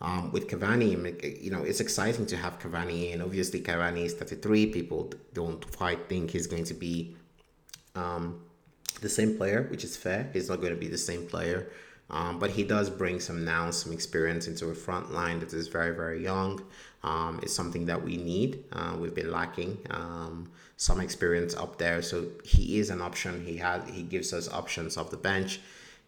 Um, 0.00 0.32
with 0.32 0.48
Cavani, 0.48 1.42
you 1.42 1.50
know, 1.50 1.62
it's 1.62 1.80
exciting 1.80 2.26
to 2.26 2.36
have 2.36 2.58
Cavani 2.58 3.12
and 3.12 3.22
obviously 3.22 3.60
Cavani 3.60 4.04
is 4.04 4.14
33. 4.14 4.66
People 4.66 5.12
don't 5.32 5.64
quite 5.76 6.08
think 6.08 6.30
he's 6.30 6.46
going 6.46 6.64
to 6.64 6.74
be 6.74 7.16
um, 7.94 8.40
the 9.00 9.08
same 9.08 9.36
player, 9.36 9.66
which 9.70 9.84
is 9.84 9.96
fair. 9.96 10.28
He's 10.32 10.48
not 10.50 10.60
going 10.60 10.74
to 10.74 10.78
be 10.78 10.88
the 10.88 10.98
same 10.98 11.26
player 11.26 11.70
Um, 12.10 12.38
but 12.38 12.50
he 12.50 12.64
does 12.64 12.90
bring 12.90 13.18
some 13.18 13.44
now 13.44 13.70
some 13.70 13.92
experience 13.92 14.46
into 14.46 14.68
a 14.68 14.74
front 14.74 15.12
line 15.12 15.40
that 15.40 15.52
is 15.52 15.68
very 15.68 15.94
very 15.94 16.22
young. 16.22 16.62
Um, 17.02 17.40
it's 17.42 17.54
something 17.54 17.86
that 17.86 18.02
we 18.02 18.16
need. 18.16 18.64
Uh, 18.72 18.96
we've 18.98 19.14
been 19.14 19.30
lacking 19.30 19.78
um, 19.90 20.50
some 20.76 21.00
experience 21.00 21.54
up 21.56 21.78
there, 21.78 22.02
so 22.02 22.26
he 22.44 22.78
is 22.78 22.90
an 22.90 23.00
option. 23.00 23.44
He 23.44 23.56
has 23.58 23.88
he 23.88 24.02
gives 24.02 24.32
us 24.32 24.48
options 24.52 24.96
off 24.96 25.10
the 25.10 25.16
bench. 25.16 25.60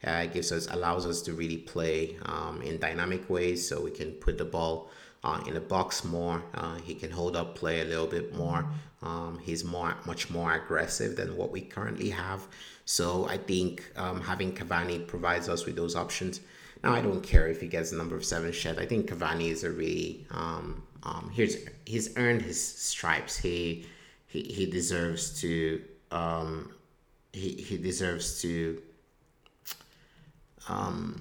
Uh, 0.06 0.26
gives 0.26 0.52
us 0.52 0.68
allows 0.70 1.04
us 1.04 1.20
to 1.22 1.32
really 1.32 1.56
play 1.56 2.16
um, 2.26 2.62
in 2.62 2.78
dynamic 2.78 3.28
ways, 3.28 3.66
so 3.68 3.82
we 3.82 3.90
can 3.90 4.12
put 4.12 4.38
the 4.38 4.44
ball 4.44 4.88
uh, 5.24 5.42
in 5.46 5.54
the 5.54 5.60
box 5.60 6.04
more. 6.04 6.42
Uh, 6.54 6.76
he 6.76 6.94
can 6.94 7.10
hold 7.10 7.36
up 7.36 7.56
play 7.56 7.80
a 7.80 7.84
little 7.84 8.06
bit 8.06 8.34
more. 8.34 8.64
Um, 9.02 9.38
he's 9.42 9.64
more 9.64 9.96
much 10.06 10.30
more 10.30 10.54
aggressive 10.54 11.16
than 11.16 11.36
what 11.36 11.50
we 11.50 11.60
currently 11.60 12.10
have. 12.10 12.46
So 12.84 13.26
I 13.26 13.36
think 13.36 13.82
um, 13.96 14.20
having 14.20 14.52
Cavani 14.52 15.06
provides 15.06 15.48
us 15.48 15.66
with 15.66 15.76
those 15.76 15.96
options. 15.96 16.40
Now 16.84 16.94
I 16.94 17.00
don't 17.00 17.22
care 17.22 17.48
if 17.48 17.60
he 17.60 17.66
gets 17.66 17.90
the 17.90 17.96
number 17.96 18.16
of 18.16 18.24
seven 18.24 18.52
shed. 18.52 18.78
I 18.78 18.86
think 18.86 19.10
Cavani 19.10 19.50
is 19.50 19.64
a 19.64 19.70
really 19.70 20.24
um, 20.30 20.82
um, 21.02 21.30
he's 21.32 21.56
he's 21.84 22.16
earned 22.16 22.42
his 22.42 22.60
stripes. 22.60 23.36
He 23.36 23.86
he, 24.28 24.42
he 24.42 24.66
deserves 24.66 25.40
to 25.40 25.82
um, 26.10 26.72
he 27.32 27.50
he 27.54 27.76
deserves 27.76 28.40
to 28.42 28.80
um 30.68 31.20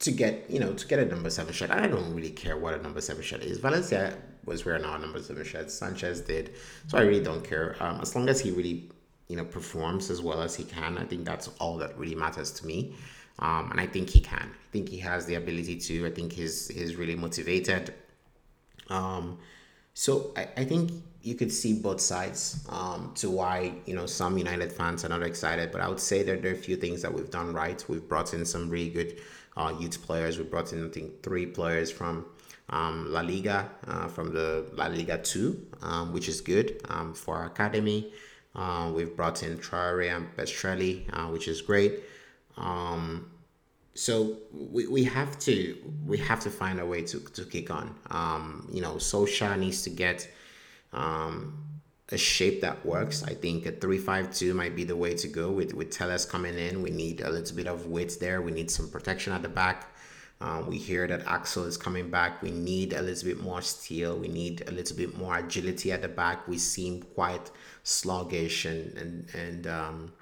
to 0.00 0.10
get 0.10 0.50
you 0.50 0.58
know 0.58 0.72
to 0.72 0.86
get 0.86 0.98
a 0.98 1.04
number 1.04 1.30
seven 1.30 1.52
shirt. 1.52 1.70
I 1.70 1.86
don't 1.86 2.14
really 2.14 2.30
care 2.30 2.56
what 2.56 2.74
a 2.74 2.82
number 2.82 3.00
seven 3.00 3.22
shirt 3.22 3.42
is. 3.42 3.58
Valencia 3.58 4.16
was 4.44 4.64
wearing 4.64 4.84
our 4.84 4.98
number 4.98 5.22
seven 5.22 5.44
shirt. 5.44 5.70
Sanchez 5.70 6.20
did, 6.22 6.54
so 6.88 6.98
I 6.98 7.02
really 7.02 7.22
don't 7.22 7.44
care. 7.44 7.76
Um, 7.80 8.00
as 8.00 8.16
long 8.16 8.28
as 8.28 8.40
he 8.40 8.50
really 8.50 8.90
you 9.28 9.36
know 9.36 9.44
performs 9.44 10.10
as 10.10 10.20
well 10.20 10.42
as 10.42 10.54
he 10.56 10.64
can, 10.64 10.98
I 10.98 11.04
think 11.04 11.24
that's 11.24 11.48
all 11.60 11.76
that 11.78 11.96
really 11.98 12.14
matters 12.14 12.50
to 12.52 12.66
me. 12.66 12.94
Um, 13.38 13.70
and 13.70 13.80
I 13.80 13.86
think 13.86 14.10
he 14.10 14.20
can. 14.20 14.50
I 14.50 14.72
think 14.72 14.88
he 14.88 14.98
has 14.98 15.26
the 15.26 15.36
ability 15.36 15.76
to. 15.76 16.06
I 16.06 16.10
think 16.10 16.32
he's 16.32 16.68
he's 16.68 16.96
really 16.96 17.14
motivated. 17.16 17.94
Um, 18.88 19.38
so 19.94 20.32
I, 20.36 20.48
I 20.56 20.64
think 20.64 20.90
you 21.22 21.34
could 21.34 21.52
see 21.52 21.74
both 21.74 22.00
sides 22.00 22.66
um, 22.70 23.12
to 23.16 23.30
why 23.30 23.74
you 23.86 23.94
know 23.94 24.06
some 24.06 24.38
United 24.38 24.72
fans 24.72 25.04
are 25.04 25.08
not 25.08 25.22
excited. 25.22 25.70
But 25.70 25.80
I 25.80 25.88
would 25.88 26.00
say 26.00 26.22
that 26.22 26.42
there 26.42 26.52
are 26.52 26.54
a 26.54 26.58
few 26.58 26.76
things 26.76 27.02
that 27.02 27.12
we've 27.12 27.30
done 27.30 27.52
right. 27.52 27.84
We've 27.88 28.06
brought 28.06 28.32
in 28.32 28.44
some 28.44 28.70
really 28.70 28.90
good 28.90 29.20
uh, 29.56 29.74
youth 29.78 30.02
players. 30.02 30.38
We 30.38 30.44
brought 30.44 30.72
in 30.72 30.84
I 30.84 30.88
think 30.88 31.22
three 31.22 31.46
players 31.46 31.90
from 31.90 32.26
um, 32.70 33.12
La 33.12 33.20
Liga, 33.20 33.70
uh, 33.86 34.08
from 34.08 34.32
the 34.32 34.66
La 34.74 34.86
Liga 34.86 35.18
two, 35.18 35.66
um, 35.82 36.12
which 36.12 36.28
is 36.28 36.40
good 36.40 36.80
um, 36.88 37.14
for 37.14 37.36
our 37.36 37.46
academy. 37.46 38.12
Uh, 38.54 38.90
we've 38.94 39.14
brought 39.14 39.42
in 39.42 39.58
Traore 39.58 40.14
and 40.14 40.34
Pestrelli, 40.36 41.04
uh, 41.12 41.28
which 41.28 41.46
is 41.46 41.62
great. 41.62 42.00
Um, 42.56 43.30
so 43.94 44.38
we, 44.52 44.86
we 44.86 45.04
have 45.04 45.38
to 45.40 45.76
we 46.06 46.18
have 46.18 46.40
to 46.40 46.50
find 46.50 46.80
a 46.80 46.86
way 46.86 47.02
to, 47.02 47.20
to 47.20 47.44
kick 47.44 47.70
on. 47.70 47.94
Um, 48.10 48.68
you 48.72 48.80
know, 48.80 48.94
Solskjaer 48.94 49.58
needs 49.58 49.82
to 49.82 49.90
get 49.90 50.28
um, 50.92 51.64
a 52.10 52.16
shape 52.16 52.60
that 52.60 52.84
works. 52.84 53.22
I 53.22 53.34
think 53.34 53.66
a 53.66 53.72
three-five-two 53.72 54.54
might 54.54 54.74
be 54.74 54.84
the 54.84 54.96
way 54.96 55.14
to 55.14 55.28
go 55.28 55.50
with 55.50 55.74
with 55.74 55.90
Telles 55.90 56.24
coming 56.24 56.56
in. 56.56 56.82
We 56.82 56.90
need 56.90 57.20
a 57.20 57.30
little 57.30 57.56
bit 57.56 57.66
of 57.66 57.86
width 57.86 58.20
there. 58.20 58.40
We 58.42 58.52
need 58.52 58.70
some 58.70 58.88
protection 58.88 59.32
at 59.32 59.42
the 59.42 59.48
back. 59.48 59.94
Um, 60.42 60.66
we 60.66 60.78
hear 60.78 61.06
that 61.06 61.26
Axel 61.26 61.64
is 61.64 61.76
coming 61.76 62.10
back. 62.10 62.40
We 62.40 62.50
need 62.50 62.94
a 62.94 63.02
little 63.02 63.28
bit 63.28 63.42
more 63.42 63.60
steel. 63.60 64.16
We 64.16 64.28
need 64.28 64.64
a 64.66 64.70
little 64.70 64.96
bit 64.96 65.18
more 65.18 65.36
agility 65.36 65.92
at 65.92 66.00
the 66.00 66.08
back. 66.08 66.48
We 66.48 66.56
seem 66.56 67.02
quite 67.02 67.50
sluggish 67.82 68.64
and 68.64 68.96
and 68.96 69.28
and 69.34 69.66
um, 69.66 70.12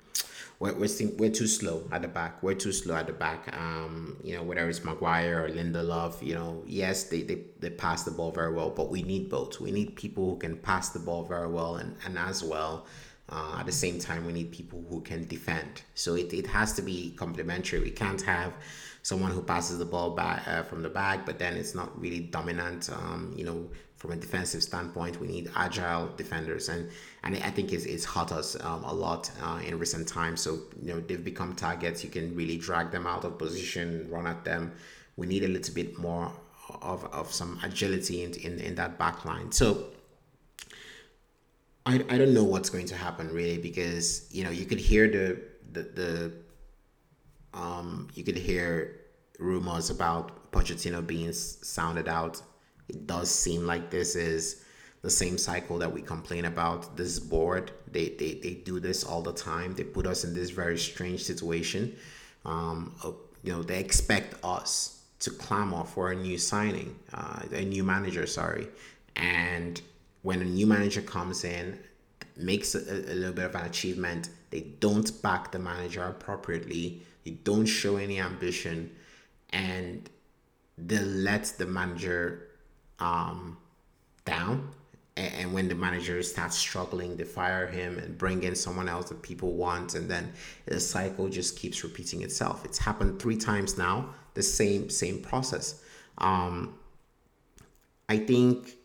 we're, 0.61 0.75
we're, 0.75 0.89
we're 1.17 1.31
too 1.31 1.47
slow 1.47 1.87
at 1.93 2.03
the 2.03 2.09
back. 2.09 2.43
We're 2.43 2.55
too 2.55 2.73
slow 2.73 2.97
at 2.97 3.07
the 3.07 3.13
back. 3.13 3.57
Um, 3.57 4.17
you 4.25 4.35
know, 4.35 4.43
whether 4.43 4.69
it's 4.69 4.85
Maguire 4.85 5.45
or 5.45 5.49
Lindelof, 5.49 6.21
you 6.21 6.35
know, 6.35 6.63
yes, 6.67 7.05
they, 7.05 7.23
they, 7.23 7.45
they 7.61 7.71
pass 7.71 8.03
the 8.03 8.11
ball 8.11 8.33
very 8.33 8.53
well, 8.53 8.71
but 8.71 8.91
we 8.91 9.03
need 9.03 9.29
both. 9.29 9.61
We 9.61 9.71
need 9.71 9.95
people 9.95 10.31
who 10.31 10.37
can 10.37 10.57
pass 10.57 10.91
the 10.91 10.99
ball 10.99 11.25
very 11.25 11.49
well 11.49 11.77
and, 11.77 11.97
and 12.05 12.19
as 12.19 12.43
well. 12.43 12.87
Uh, 13.31 13.59
at 13.61 13.67
the 13.67 13.73
same 13.73 13.99
time, 13.99 14.25
we 14.25 14.33
need 14.33 14.51
people 14.51 14.85
who 14.89 15.01
can 15.03 15.27
defend. 15.27 15.83
So 15.95 16.15
it, 16.15 16.33
it 16.33 16.47
has 16.47 16.73
to 16.75 16.83
be 16.83 17.15
complementary. 17.17 17.79
We 17.79 17.91
can't 17.91 18.23
have 18.23 18.55
someone 19.03 19.31
who 19.31 19.43
passes 19.43 19.79
the 19.79 19.85
ball 19.85 20.11
back 20.11 20.49
uh, 20.49 20.63
from 20.63 20.83
the 20.83 20.89
back, 20.89 21.25
but 21.27 21.39
then 21.39 21.55
it's 21.55 21.75
not 21.75 21.99
really 22.01 22.21
dominant. 22.21 22.91
Um, 22.91 23.33
you 23.37 23.45
know, 23.45 23.69
from 23.99 24.13
a 24.13 24.17
defensive 24.17 24.63
standpoint, 24.63 25.21
we 25.21 25.27
need 25.27 25.51
agile 25.57 26.09
defenders, 26.17 26.69
and 26.69 26.89
and 27.25 27.37
I 27.37 27.51
think 27.51 27.73
it's, 27.73 27.85
it's 27.85 28.05
hurt 28.05 28.33
us 28.33 28.57
um, 28.63 28.85
a 28.85 28.95
lot 28.95 29.31
uh, 29.43 29.61
in 29.67 29.79
recent 29.79 30.07
times. 30.07 30.41
So 30.41 30.61
you 30.81 30.95
know 30.95 31.01
they've 31.01 31.23
become 31.23 31.55
targets. 31.55 32.05
You 32.05 32.11
can 32.11 32.35
really 32.35 32.57
drag 32.57 32.93
them 32.93 33.07
out 33.07 33.25
of 33.25 33.39
position, 33.39 34.07
run 34.09 34.27
at 34.27 34.45
them. 34.45 34.73
We 35.17 35.27
need 35.27 35.43
a 35.43 35.49
little 35.49 35.75
bit 35.75 35.99
more 35.99 36.33
of, 36.81 37.05
of 37.13 37.33
some 37.33 37.59
agility 37.63 38.23
in, 38.23 38.35
in, 38.35 38.59
in 38.61 38.75
that 38.77 38.99
back 38.99 39.25
line. 39.25 39.51
So 39.51 39.87
I, 41.87 41.95
I 42.09 42.19
don't 42.19 42.35
know 42.35 42.45
what's 42.45 42.71
going 42.71 42.87
to 42.87 42.95
happen 42.95 43.33
really 43.33 43.59
because 43.59 44.29
you 44.31 44.45
know 44.45 44.51
you 44.51 44.65
could 44.65 44.79
hear 44.79 45.09
the 45.09 45.41
the, 45.73 45.83
the 45.83 46.33
um 47.55 48.09
you 48.15 48.23
could 48.23 48.37
hear 48.37 49.01
rumors 49.39 49.91
about 49.91 50.53
Pochettino 50.53 51.05
being 51.05 51.33
sounded 51.33 52.09
out 52.09 52.43
it 52.89 53.07
does 53.07 53.31
seem 53.31 53.67
like 53.67 53.91
this 53.91 54.17
is 54.17 54.65
the 55.03 55.11
same 55.11 55.39
cycle 55.39 55.79
that 55.79 55.93
we 55.93 56.03
complain 56.03 56.47
about 56.47 56.97
this 56.97 57.19
board. 57.19 57.71
They, 57.91 58.11
they 58.11 58.35
they 58.35 58.55
do 58.55 58.81
this 58.81 59.05
all 59.05 59.23
the 59.23 59.33
time. 59.33 59.75
They 59.75 59.85
put 59.85 60.07
us 60.07 60.25
in 60.25 60.35
this 60.35 60.51
very 60.51 60.79
strange 60.79 61.23
situation. 61.23 61.97
Um, 62.45 62.95
you 63.43 63.53
know 63.53 63.63
they 63.63 63.79
expect 63.79 64.35
us 64.45 65.03
to 65.21 65.31
clamor 65.31 65.85
for 65.85 66.13
a 66.13 66.15
new 66.17 66.39
signing 66.39 66.97
uh, 67.13 67.43
a 67.53 67.65
new 67.65 67.85
manager 67.85 68.27
sorry. 68.27 68.69
And 69.17 69.81
when 70.23 70.41
a 70.43 70.45
new 70.45 70.67
manager 70.67 71.03
comes 71.03 71.45
in 71.45 71.79
makes 72.37 72.75
a, 72.75 72.79
a 72.79 73.15
little 73.15 73.33
bit 73.33 73.47
of 73.47 73.55
an 73.55 73.67
achievement 73.67 74.31
they 74.51 74.61
don't 74.81 75.23
back 75.23 75.53
the 75.53 75.59
manager 75.59 76.03
appropriately. 76.05 77.03
They 77.25 77.33
don't 77.33 77.67
show 77.67 77.97
any 77.97 78.21
ambition. 78.21 78.95
And 79.51 80.09
they 80.77 81.01
let 81.01 81.55
the 81.59 81.67
manager 81.67 82.48
um, 83.01 83.57
down. 84.25 84.71
And, 85.17 85.53
when 85.53 85.67
the 85.67 85.75
manager 85.75 86.23
starts 86.23 86.57
struggling, 86.57 87.17
they 87.17 87.25
fire 87.25 87.67
him 87.67 87.99
and 87.99 88.17
bring 88.17 88.45
in 88.45 88.55
someone 88.55 88.89
else 88.89 89.09
that 89.09 89.21
people 89.21 89.55
want. 89.55 89.95
And 89.97 90.09
then 90.09 90.33
the 90.67 90.79
cycle 90.79 91.29
just 91.29 91.59
keeps 91.59 91.83
repeating 91.83 92.23
itself. 92.23 92.65
It's 92.65 92.79
happened 92.79 93.21
three 93.21 93.37
times 93.37 93.77
now, 93.77 94.11
the 94.35 94.43
same, 94.43 94.89
same 94.89 95.21
process. 95.21 95.83
Um, 96.19 96.79
I 98.09 98.19
think 98.19 98.77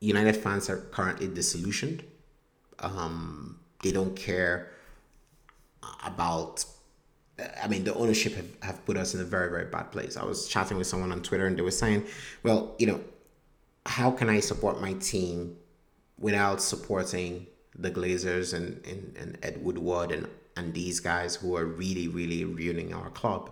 United 0.00 0.36
fans 0.36 0.68
are 0.68 0.78
currently 0.78 1.28
disillusioned. 1.28 2.02
Um, 2.80 3.60
they 3.82 3.92
don't 3.92 4.16
care 4.16 4.72
about 6.04 6.64
I 7.62 7.68
mean, 7.68 7.84
the 7.84 7.94
ownership 7.94 8.34
have, 8.34 8.48
have 8.62 8.86
put 8.86 8.96
us 8.96 9.14
in 9.14 9.20
a 9.20 9.24
very, 9.24 9.50
very 9.50 9.66
bad 9.66 9.92
place. 9.92 10.16
I 10.16 10.24
was 10.24 10.48
chatting 10.48 10.76
with 10.76 10.86
someone 10.86 11.12
on 11.12 11.22
Twitter 11.22 11.46
and 11.46 11.56
they 11.56 11.62
were 11.62 11.70
saying, 11.70 12.06
well, 12.42 12.74
you 12.78 12.86
know, 12.86 13.00
how 13.86 14.10
can 14.10 14.28
I 14.28 14.40
support 14.40 14.80
my 14.80 14.94
team 14.94 15.56
without 16.18 16.60
supporting 16.60 17.46
the 17.76 17.90
Glazers 17.90 18.52
and, 18.54 18.84
and, 18.86 19.16
and 19.18 19.38
Ed 19.42 19.64
Woodward 19.64 20.12
and, 20.12 20.28
and 20.56 20.74
these 20.74 21.00
guys 21.00 21.36
who 21.36 21.56
are 21.56 21.64
really, 21.64 22.08
really 22.08 22.44
ruining 22.44 22.92
our 22.92 23.10
club? 23.10 23.50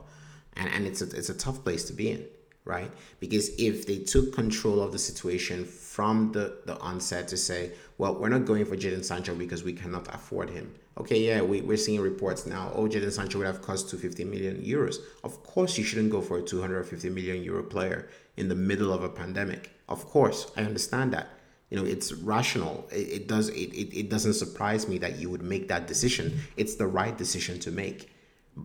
And, 0.54 0.68
and 0.70 0.86
it's, 0.86 1.00
a, 1.00 1.10
it's 1.16 1.28
a 1.28 1.34
tough 1.34 1.64
place 1.64 1.84
to 1.84 1.92
be 1.92 2.10
in, 2.10 2.26
right? 2.68 2.90
Because 3.18 3.48
if 3.58 3.86
they 3.86 3.98
took 3.98 4.32
control 4.32 4.80
of 4.80 4.92
the 4.92 4.98
situation 4.98 5.64
from 5.64 6.30
the, 6.30 6.58
the 6.66 6.78
onset 6.78 7.26
to 7.28 7.36
say, 7.36 7.72
well, 7.96 8.14
we're 8.14 8.28
not 8.28 8.44
going 8.44 8.64
for 8.64 8.76
Jadon 8.76 9.04
Sancho 9.04 9.34
because 9.34 9.64
we 9.64 9.72
cannot 9.72 10.06
afford 10.14 10.50
him 10.50 10.72
okay, 10.98 11.18
yeah, 11.20 11.40
we, 11.40 11.60
we're 11.60 11.76
seeing 11.76 12.00
reports 12.00 12.46
now, 12.46 12.72
oh, 12.74 12.88
Jadon 12.88 13.12
Sancho 13.12 13.38
would 13.38 13.46
have 13.46 13.62
cost 13.62 13.88
250 13.90 14.24
million 14.24 14.56
euros. 14.62 14.96
Of 15.24 15.42
course, 15.44 15.78
you 15.78 15.84
shouldn't 15.84 16.10
go 16.10 16.20
for 16.20 16.38
a 16.38 16.42
250 16.42 17.08
million 17.10 17.42
euro 17.42 17.62
player 17.62 18.08
in 18.36 18.48
the 18.48 18.54
middle 18.54 18.92
of 18.92 19.02
a 19.02 19.08
pandemic. 19.08 19.70
Of 19.88 20.04
course, 20.06 20.50
I 20.56 20.62
understand 20.62 21.12
that. 21.12 21.28
You 21.70 21.78
know, 21.78 21.84
it's 21.84 22.12
rational. 22.12 22.88
It, 22.90 23.08
it 23.08 23.28
does. 23.28 23.50
It, 23.50 23.72
it, 23.74 23.98
it 23.98 24.10
doesn't 24.10 24.34
surprise 24.34 24.88
me 24.88 24.98
that 24.98 25.18
you 25.18 25.28
would 25.28 25.42
make 25.42 25.68
that 25.68 25.86
decision. 25.86 26.40
It's 26.56 26.76
the 26.76 26.86
right 26.86 27.16
decision 27.16 27.60
to 27.60 27.70
make. 27.70 28.10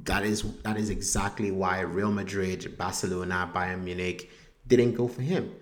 That 0.06 0.24
is 0.24 0.44
that 0.64 0.78
is 0.78 0.90
exactly 0.90 1.52
why 1.52 1.82
Real 1.82 2.12
Madrid, 2.12 2.78
Barcelona, 2.78 3.50
Bayern 3.54 3.84
Munich 3.84 4.30
didn't 4.68 4.94
go 4.94 5.08
for 5.08 5.22
him. 5.22 5.54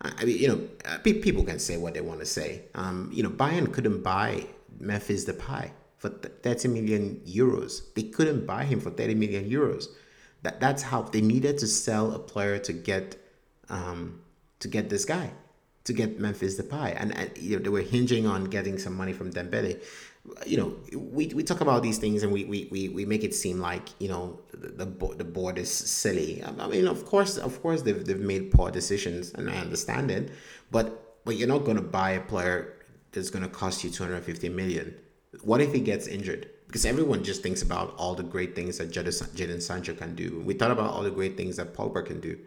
I 0.00 0.24
mean, 0.24 0.38
you 0.38 0.48
know, 0.48 0.98
people 1.02 1.44
can 1.44 1.58
say 1.58 1.76
what 1.76 1.94
they 1.94 2.00
want 2.00 2.20
to 2.20 2.26
say. 2.26 2.62
Um, 2.74 3.10
you 3.12 3.22
know, 3.22 3.28
Bayern 3.28 3.70
couldn't 3.72 4.02
buy 4.02 4.46
Memphis 4.78 5.26
Depay 5.26 5.70
for 5.98 6.08
30 6.08 6.68
million 6.68 7.20
euros. 7.26 7.92
They 7.94 8.04
couldn't 8.04 8.46
buy 8.46 8.64
him 8.64 8.80
for 8.80 8.90
30 8.90 9.14
million 9.14 9.50
euros. 9.50 9.88
That 10.42 10.60
that's 10.60 10.82
how 10.82 11.02
they 11.02 11.20
needed 11.20 11.58
to 11.58 11.66
sell 11.66 12.12
a 12.12 12.18
player 12.18 12.58
to 12.60 12.72
get 12.72 13.16
um, 13.68 14.22
to 14.60 14.68
get 14.68 14.88
this 14.88 15.04
guy. 15.04 15.32
to 15.84 15.92
get 15.92 16.20
Memphis 16.20 16.60
Depay, 16.60 16.94
and, 17.00 17.16
and 17.16 17.30
you 17.38 17.56
know 17.56 17.62
they 17.62 17.68
were 17.70 17.80
hinging 17.80 18.26
on 18.26 18.44
getting 18.44 18.78
some 18.78 18.96
money 18.96 19.12
from 19.12 19.32
Dembele. 19.32 19.82
You 20.46 20.56
know, 20.56 20.98
we, 20.98 21.26
we 21.28 21.42
talk 21.42 21.60
about 21.60 21.82
these 21.82 21.98
things 21.98 22.22
and 22.22 22.32
we, 22.32 22.44
we, 22.44 22.68
we, 22.70 22.88
we 22.88 23.04
make 23.04 23.24
it 23.24 23.34
seem 23.34 23.60
like 23.60 23.88
you 23.98 24.08
know 24.08 24.40
the 24.52 24.84
the, 24.84 25.14
the 25.16 25.24
board 25.24 25.58
is 25.58 25.70
silly. 25.70 26.42
I 26.44 26.66
mean, 26.68 26.86
of 26.86 27.04
course, 27.06 27.36
of 27.38 27.60
course 27.62 27.82
they've 27.82 28.04
they've 28.04 28.18
made 28.18 28.50
poor 28.50 28.70
decisions, 28.70 29.32
and 29.32 29.50
I 29.50 29.56
understand 29.58 30.10
it, 30.10 30.30
but 30.70 31.24
but 31.24 31.36
you're 31.36 31.48
not 31.48 31.64
going 31.64 31.76
to 31.76 31.82
buy 31.82 32.12
a 32.12 32.20
player 32.20 32.74
that's 33.12 33.30
going 33.30 33.42
to 33.42 33.48
cost 33.48 33.84
you 33.84 33.90
250 33.90 34.48
million. 34.48 34.94
What 35.42 35.60
if 35.60 35.72
he 35.72 35.80
gets 35.80 36.06
injured? 36.06 36.48
Because 36.66 36.84
everyone 36.84 37.24
just 37.24 37.42
thinks 37.42 37.62
about 37.62 37.94
all 37.96 38.14
the 38.14 38.22
great 38.22 38.54
things 38.54 38.78
that 38.78 38.90
Jadon 38.90 39.60
Sancho 39.60 39.94
can 39.94 40.14
do. 40.14 40.40
We 40.44 40.54
thought 40.54 40.70
about 40.70 40.92
all 40.92 41.02
the 41.02 41.10
great 41.10 41.36
things 41.36 41.56
that 41.56 41.74
Pogba 41.74 42.06
can 42.06 42.20
do. 42.20 42.38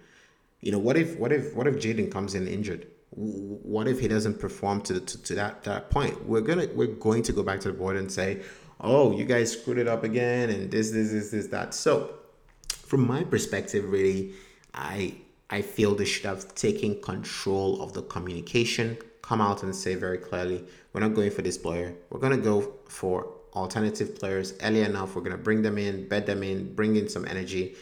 You 0.61 0.71
know, 0.71 0.79
what 0.79 0.97
if 0.97 1.17
what 1.17 1.31
if 1.31 1.53
what 1.53 1.67
if 1.67 1.75
Jadon 1.75 2.11
comes 2.11 2.35
in 2.35 2.47
injured? 2.47 2.87
What 3.15 3.87
if 3.87 3.99
he 3.99 4.07
doesn't 4.07 4.39
perform 4.39 4.81
to, 4.81 4.99
to, 4.99 5.23
to 5.23 5.35
that 5.35 5.63
that 5.63 5.89
point? 5.89 6.25
We're 6.25 6.41
gonna 6.41 6.67
we're 6.73 6.87
going 6.87 7.23
to 7.23 7.33
go 7.33 7.43
back 7.43 7.59
to 7.61 7.67
the 7.71 7.77
board 7.77 7.95
and 7.95 8.11
say, 8.11 8.41
oh, 8.81 9.15
you 9.15 9.25
guys 9.25 9.51
screwed 9.51 9.77
it 9.77 9.87
up 9.87 10.03
again, 10.03 10.49
and 10.49 10.71
this 10.71 10.91
this 10.91 11.11
this 11.11 11.31
this 11.31 11.47
that. 11.47 11.73
So, 11.73 12.15
from 12.69 13.05
my 13.05 13.23
perspective, 13.23 13.89
really, 13.89 14.33
I 14.73 15.15
I 15.49 15.61
feel 15.61 15.93
they 15.93 16.05
should 16.05 16.25
have 16.25 16.55
taken 16.55 16.99
control 17.01 17.81
of 17.81 17.93
the 17.93 18.01
communication, 18.01 18.97
come 19.21 19.41
out 19.41 19.61
and 19.61 19.75
say 19.75 19.93
very 19.93 20.17
clearly, 20.17 20.65
we're 20.91 21.01
not 21.01 21.13
going 21.13 21.29
for 21.29 21.43
this 21.43 21.57
player. 21.57 21.93
We're 22.09 22.19
to 22.31 22.37
go 22.37 22.73
for 22.87 23.31
alternative 23.53 24.17
players 24.17 24.53
early 24.63 24.81
enough. 24.81 25.15
We're 25.15 25.21
to 25.31 25.37
bring 25.37 25.61
them 25.61 25.77
in, 25.77 26.07
bed 26.07 26.25
them 26.25 26.41
in, 26.41 26.73
bring 26.73 26.95
in 26.95 27.07
some 27.07 27.25
energy, 27.25 27.75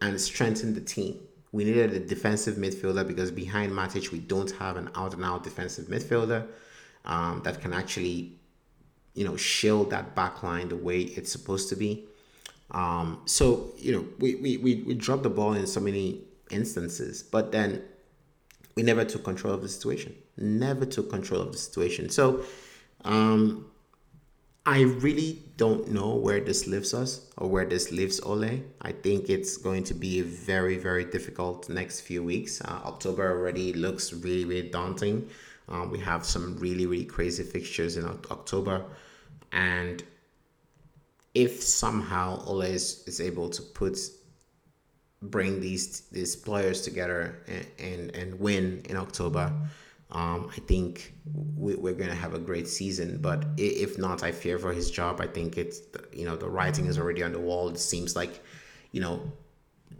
and 0.00 0.20
strengthen 0.20 0.74
the 0.74 0.80
team. 0.80 1.18
We 1.52 1.64
needed 1.64 1.92
a 1.92 2.00
defensive 2.00 2.56
midfielder 2.56 3.06
because 3.06 3.30
behind 3.30 3.72
Matic, 3.72 4.10
we 4.10 4.18
don't 4.18 4.50
have 4.52 4.76
an 4.76 4.90
out 4.94 5.14
and 5.14 5.24
out 5.24 5.44
defensive 5.44 5.86
midfielder 5.86 6.46
um, 7.04 7.42
that 7.44 7.60
can 7.60 7.72
actually, 7.72 8.32
you 9.14 9.24
know, 9.24 9.36
shield 9.36 9.90
that 9.90 10.14
back 10.14 10.42
line 10.42 10.68
the 10.68 10.76
way 10.76 11.02
it's 11.02 11.30
supposed 11.30 11.68
to 11.68 11.76
be. 11.76 12.06
Um, 12.70 13.20
so, 13.26 13.72
you 13.76 13.92
know, 13.92 14.06
we, 14.18 14.36
we, 14.36 14.56
we, 14.56 14.82
we 14.86 14.94
dropped 14.94 15.24
the 15.24 15.30
ball 15.30 15.52
in 15.52 15.66
so 15.66 15.78
many 15.78 16.22
instances, 16.50 17.22
but 17.22 17.52
then 17.52 17.82
we 18.74 18.82
never 18.82 19.04
took 19.04 19.24
control 19.24 19.52
of 19.52 19.60
the 19.60 19.68
situation. 19.68 20.14
Never 20.38 20.86
took 20.86 21.10
control 21.10 21.42
of 21.42 21.52
the 21.52 21.58
situation. 21.58 22.08
So 22.08 22.44
um, 23.04 23.66
I 24.64 24.82
really 24.82 25.42
don't 25.56 25.88
know 25.88 26.14
where 26.14 26.40
this 26.40 26.68
leaves 26.68 26.94
us 26.94 27.26
or 27.36 27.48
where 27.48 27.64
this 27.64 27.90
leaves 27.90 28.20
Ole. 28.20 28.62
I 28.80 28.92
think 28.92 29.28
it's 29.28 29.56
going 29.56 29.82
to 29.84 29.94
be 29.94 30.20
a 30.20 30.24
very, 30.24 30.78
very 30.78 31.04
difficult 31.04 31.68
next 31.68 32.02
few 32.02 32.22
weeks. 32.22 32.60
Uh, 32.60 32.80
October 32.84 33.28
already 33.28 33.72
looks 33.72 34.12
really, 34.12 34.44
really 34.44 34.70
daunting. 34.70 35.28
Um, 35.68 35.90
we 35.90 35.98
have 35.98 36.24
some 36.24 36.56
really, 36.58 36.86
really 36.86 37.04
crazy 37.04 37.42
fixtures 37.42 37.96
in 37.96 38.04
October. 38.04 38.84
And 39.50 40.04
if 41.34 41.60
somehow 41.60 42.44
Ole 42.44 42.62
is, 42.62 43.02
is 43.06 43.20
able 43.20 43.48
to 43.50 43.62
put 43.62 43.98
bring 45.22 45.60
these 45.60 46.00
these 46.10 46.34
players 46.34 46.82
together 46.82 47.42
and 47.46 47.66
and, 47.78 48.16
and 48.16 48.40
win 48.40 48.82
in 48.88 48.96
October, 48.96 49.52
um, 50.12 50.50
I 50.52 50.60
think 50.60 51.14
we, 51.56 51.74
we're 51.74 51.94
going 51.94 52.10
to 52.10 52.16
have 52.16 52.34
a 52.34 52.38
great 52.38 52.68
season. 52.68 53.18
But 53.20 53.44
if 53.56 53.98
not, 53.98 54.22
I 54.22 54.30
fear 54.30 54.58
for 54.58 54.72
his 54.72 54.90
job. 54.90 55.20
I 55.20 55.26
think 55.26 55.56
it's 55.56 55.80
you 56.12 56.26
know 56.26 56.36
the 56.36 56.48
writing 56.48 56.86
is 56.86 56.98
already 56.98 57.22
on 57.22 57.32
the 57.32 57.40
wall. 57.40 57.68
It 57.70 57.78
seems 57.78 58.14
like 58.14 58.42
you 58.92 59.00
know 59.00 59.32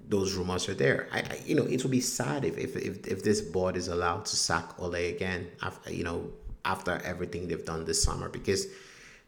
those 0.09 0.35
rumors 0.35 0.69
are 0.69 0.75
there. 0.75 1.09
I, 1.13 1.21
I 1.21 1.41
you 1.47 1.55
know 1.55 1.65
it 1.65 1.83
would 1.83 1.91
be 1.91 2.01
sad 2.01 2.45
if, 2.45 2.59
if 2.59 2.77
if 2.77 3.07
if 3.07 3.23
this 3.23 3.41
board 3.41 3.77
is 3.77 3.89
allowed 3.89 4.27
to 4.27 4.37
sack 4.37 4.79
Ole 4.79 4.95
again 4.95 5.51
after 5.63 5.93
you 5.93 6.05
know 6.05 6.31
after 6.65 7.01
everything 7.05 7.49
they've 7.49 7.65
done 7.65 7.85
this 7.85 8.03
summer 8.03 8.29
because 8.29 8.67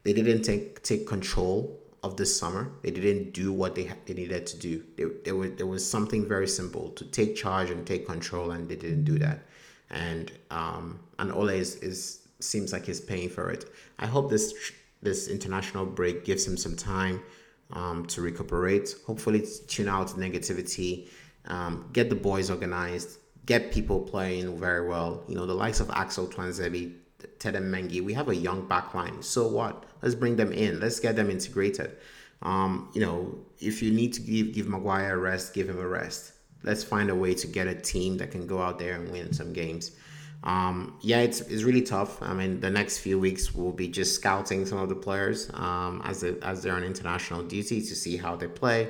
they 0.03 0.13
didn't 0.13 0.43
take 0.43 0.83
take 0.83 1.07
control 1.07 1.81
of 2.03 2.19
this 2.19 2.39
summer. 2.39 2.71
They 2.83 2.91
didn't 2.91 3.33
do 3.33 3.51
what 3.51 3.75
they, 3.75 3.91
they 4.05 4.13
needed 4.13 4.47
to 4.49 4.59
do. 4.59 4.85
They, 4.97 5.05
they 5.25 5.33
were, 5.33 5.49
there 5.49 5.67
was 5.67 5.89
something 5.89 6.29
very 6.29 6.47
simple 6.47 6.91
to 6.91 7.05
take 7.07 7.35
charge 7.35 7.71
and 7.71 7.87
take 7.87 8.07
control, 8.07 8.51
and 8.51 8.69
they 8.69 8.77
didn't 8.77 9.05
do 9.05 9.19
that. 9.21 9.47
And 9.91 10.33
um, 10.51 11.01
and 11.19 11.33
Ole 11.33 11.51
is, 11.51 11.77
is 11.77 12.29
seems 12.41 12.73
like 12.73 12.87
he's 12.87 13.01
paying 13.01 13.29
for 13.29 13.51
it. 13.51 13.67
I 13.99 14.07
hope 14.07 14.31
this 14.31 14.55
this 15.03 15.29
international 15.29 15.87
break 15.87 16.25
gives 16.25 16.47
him 16.47 16.57
some 16.57 16.77
time 16.77 17.23
um, 17.73 18.07
to 18.07 18.21
recuperate. 18.23 18.95
Hopefully, 19.07 19.45
tune 19.69 19.89
out 19.89 20.09
negativity, 20.11 21.09
um, 21.47 21.89
get 21.93 22.09
the 22.09 22.17
boys 22.17 22.51
organized, 22.51 23.19
get 23.47 23.73
people 23.73 24.01
playing 24.01 24.59
very 24.59 24.89
well. 24.89 25.23
You 25.29 25.35
know, 25.35 25.47
the 25.47 25.55
likes 25.55 25.81
of 25.81 25.91
Axel 25.91 26.27
Tuanzebe, 26.27 26.93
Teden 27.39 27.71
Mengi. 27.71 28.03
We 28.03 28.15
have 28.15 28.29
a 28.29 28.37
young 28.37 28.67
backline. 28.67 29.23
So 29.23 29.49
what? 29.49 29.85
Let's 30.03 30.15
bring 30.15 30.37
them 30.37 30.53
in. 30.53 30.81
Let's 30.81 31.01
get 31.01 31.17
them 31.17 31.31
integrated. 31.31 31.97
Um, 32.43 32.91
you 32.95 33.01
know, 33.01 33.39
if 33.59 33.83
you 33.83 33.91
need 33.91 34.13
to 34.15 34.21
give 34.21 34.53
give 34.53 34.69
Maguire 34.69 35.15
a 35.15 35.19
rest, 35.19 35.55
give 35.55 35.69
him 35.69 35.79
a 35.79 35.87
rest. 35.87 36.33
Let's 36.65 36.83
find 36.83 37.11
a 37.11 37.15
way 37.15 37.35
to 37.35 37.47
get 37.47 37.67
a 37.67 37.75
team 37.75 38.17
that 38.19 38.31
can 38.31 38.47
go 38.47 38.61
out 38.61 38.79
there 38.79 38.95
and 38.95 39.11
win 39.11 39.33
some 39.33 39.53
games. 39.53 39.93
Um, 40.43 40.99
yeah, 41.01 41.21
it's, 41.21 41.41
it's 41.43 41.63
really 41.63 41.83
tough. 41.83 42.21
I 42.23 42.35
mean, 42.35 42.61
the 42.61 42.71
next 42.71 42.99
few 42.99 43.19
weeks 43.19 43.55
we'll 43.55 43.73
be 43.73 43.89
just 43.89 44.15
scouting 44.15 44.67
some 44.67 44.79
of 44.79 44.89
the 44.89 44.95
players 44.95 45.51
um, 45.55 46.03
as 46.05 46.23
as 46.23 46.63
they're 46.63 46.75
on 46.75 46.85
international 46.85 47.43
duty 47.43 47.81
to 47.81 47.95
see 47.95 48.17
how 48.17 48.37
they 48.37 48.49
play. 48.49 48.89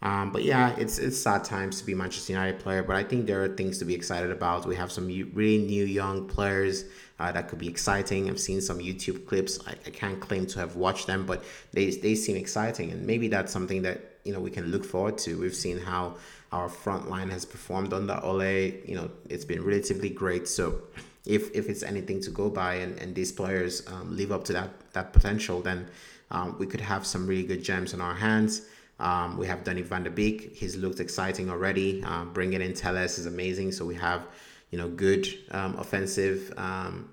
Um, 0.00 0.30
but 0.30 0.44
yeah, 0.44 0.76
it's 0.78 0.98
it's 0.98 1.18
sad 1.18 1.42
times 1.44 1.80
to 1.80 1.86
be 1.86 1.92
Manchester 1.92 2.32
United 2.32 2.60
player, 2.60 2.84
but 2.84 2.94
I 2.94 3.02
think 3.02 3.26
there 3.26 3.42
are 3.42 3.48
things 3.48 3.78
to 3.78 3.84
be 3.84 3.94
excited 3.94 4.30
about. 4.30 4.64
We 4.64 4.76
have 4.76 4.92
some 4.92 5.06
really 5.06 5.58
new 5.58 5.84
young 5.84 6.28
players 6.28 6.84
uh, 7.18 7.32
that 7.32 7.48
could 7.48 7.58
be 7.58 7.68
exciting. 7.68 8.30
I've 8.30 8.38
seen 8.38 8.60
some 8.60 8.78
YouTube 8.78 9.26
clips. 9.26 9.58
I, 9.66 9.72
I 9.72 9.90
can't 9.90 10.20
claim 10.20 10.46
to 10.46 10.60
have 10.60 10.76
watched 10.76 11.08
them, 11.08 11.26
but 11.26 11.42
they 11.72 11.90
they 11.90 12.14
seem 12.14 12.36
exciting, 12.36 12.92
and 12.92 13.06
maybe 13.06 13.26
that's 13.26 13.52
something 13.52 13.82
that 13.82 14.18
you 14.24 14.32
know 14.32 14.38
we 14.38 14.50
can 14.52 14.66
look 14.66 14.84
forward 14.84 15.18
to. 15.18 15.40
We've 15.40 15.54
seen 15.54 15.78
how 15.78 16.16
our 16.52 16.68
front 16.68 17.10
line 17.10 17.30
has 17.30 17.44
performed 17.44 17.92
under 17.92 18.20
Ole. 18.22 18.72
You 18.86 18.94
know, 18.94 19.10
it's 19.28 19.44
been 19.44 19.64
relatively 19.64 20.10
great. 20.10 20.46
So 20.46 20.80
if 21.26 21.52
if 21.56 21.68
it's 21.68 21.82
anything 21.82 22.20
to 22.22 22.30
go 22.30 22.50
by, 22.50 22.74
and 22.74 22.96
and 23.00 23.16
these 23.16 23.32
players 23.32 23.84
um, 23.88 24.16
live 24.16 24.30
up 24.30 24.44
to 24.44 24.52
that 24.52 24.70
that 24.92 25.12
potential, 25.12 25.60
then 25.60 25.88
um, 26.30 26.56
we 26.56 26.66
could 26.66 26.80
have 26.80 27.04
some 27.04 27.26
really 27.26 27.44
good 27.44 27.64
gems 27.64 27.94
in 27.94 28.00
our 28.00 28.14
hands. 28.14 28.62
Um, 29.00 29.36
we 29.36 29.46
have 29.46 29.64
Donny 29.64 29.82
van 29.82 30.02
de 30.02 30.10
Beek. 30.10 30.56
He's 30.56 30.76
looked 30.76 31.00
exciting 31.00 31.50
already. 31.50 32.02
Um, 32.02 32.32
bringing 32.32 32.60
in 32.60 32.74
Telles 32.74 33.18
is 33.18 33.26
amazing. 33.26 33.72
So 33.72 33.84
we 33.84 33.94
have, 33.94 34.26
you 34.70 34.78
know, 34.78 34.88
good 34.88 35.28
um, 35.52 35.76
offensive 35.76 36.52
um, 36.56 37.10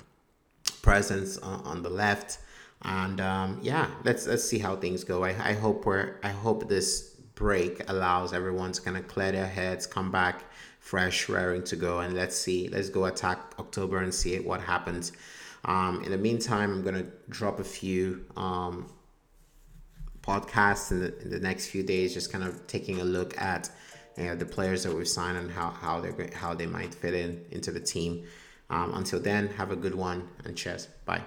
presence 0.81 1.37
on, 1.37 1.61
on, 1.61 1.83
the 1.83 1.89
left. 1.89 2.39
And 2.81 3.21
um, 3.21 3.59
yeah, 3.61 3.89
let's 4.03 4.27
let's 4.27 4.43
see 4.43 4.57
how 4.57 4.75
things 4.75 5.03
go. 5.03 5.23
I, 5.23 5.29
I 5.29 5.53
hope 5.53 5.85
we're 5.85 6.19
I 6.23 6.29
hope 6.29 6.67
this 6.67 7.15
break 7.35 7.87
allows 7.89 8.33
everyone 8.33 8.71
to 8.71 8.81
kind 8.81 8.97
of 8.97 9.07
clear 9.07 9.31
their 9.31 9.47
heads, 9.47 9.85
come 9.85 10.11
back 10.11 10.45
fresh, 10.79 11.29
raring 11.29 11.63
to 11.63 11.75
go, 11.75 11.99
and 11.99 12.13
let's 12.13 12.35
see. 12.35 12.67
Let's 12.67 12.89
go 12.89 13.05
attack 13.05 13.55
October 13.59 13.99
and 13.99 14.13
see 14.13 14.37
what 14.39 14.61
happens. 14.61 15.11
Um, 15.65 16.03
in 16.03 16.11
the 16.11 16.17
meantime, 16.17 16.71
I'm 16.71 16.83
gonna 16.83 17.07
drop 17.29 17.59
a 17.59 17.63
few 17.63 18.25
um, 18.37 18.87
podcasts 20.25 20.91
in 20.91 20.99
the, 21.01 21.21
in 21.21 21.29
the 21.29 21.39
next 21.39 21.67
few 21.67 21.83
days, 21.83 22.13
just 22.13 22.31
kind 22.31 22.43
of 22.43 22.65
taking 22.67 22.99
a 23.01 23.03
look 23.03 23.39
at 23.39 23.69
you 24.17 24.25
know, 24.25 24.35
the 24.35 24.45
players 24.45 24.83
that 24.83 24.95
we've 24.95 25.07
signed 25.07 25.37
and 25.37 25.51
how, 25.51 25.69
how 25.69 25.99
they're 25.99 26.29
how 26.33 26.53
they 26.53 26.65
might 26.65 26.93
fit 26.93 27.13
in 27.13 27.45
into 27.51 27.71
the 27.71 27.79
team. 27.79 28.25
Um, 28.69 28.93
until 28.95 29.19
then, 29.19 29.47
have 29.49 29.71
a 29.71 29.75
good 29.75 29.95
one 29.95 30.27
and 30.43 30.55
cheers. 30.55 30.87
Bye. 31.05 31.21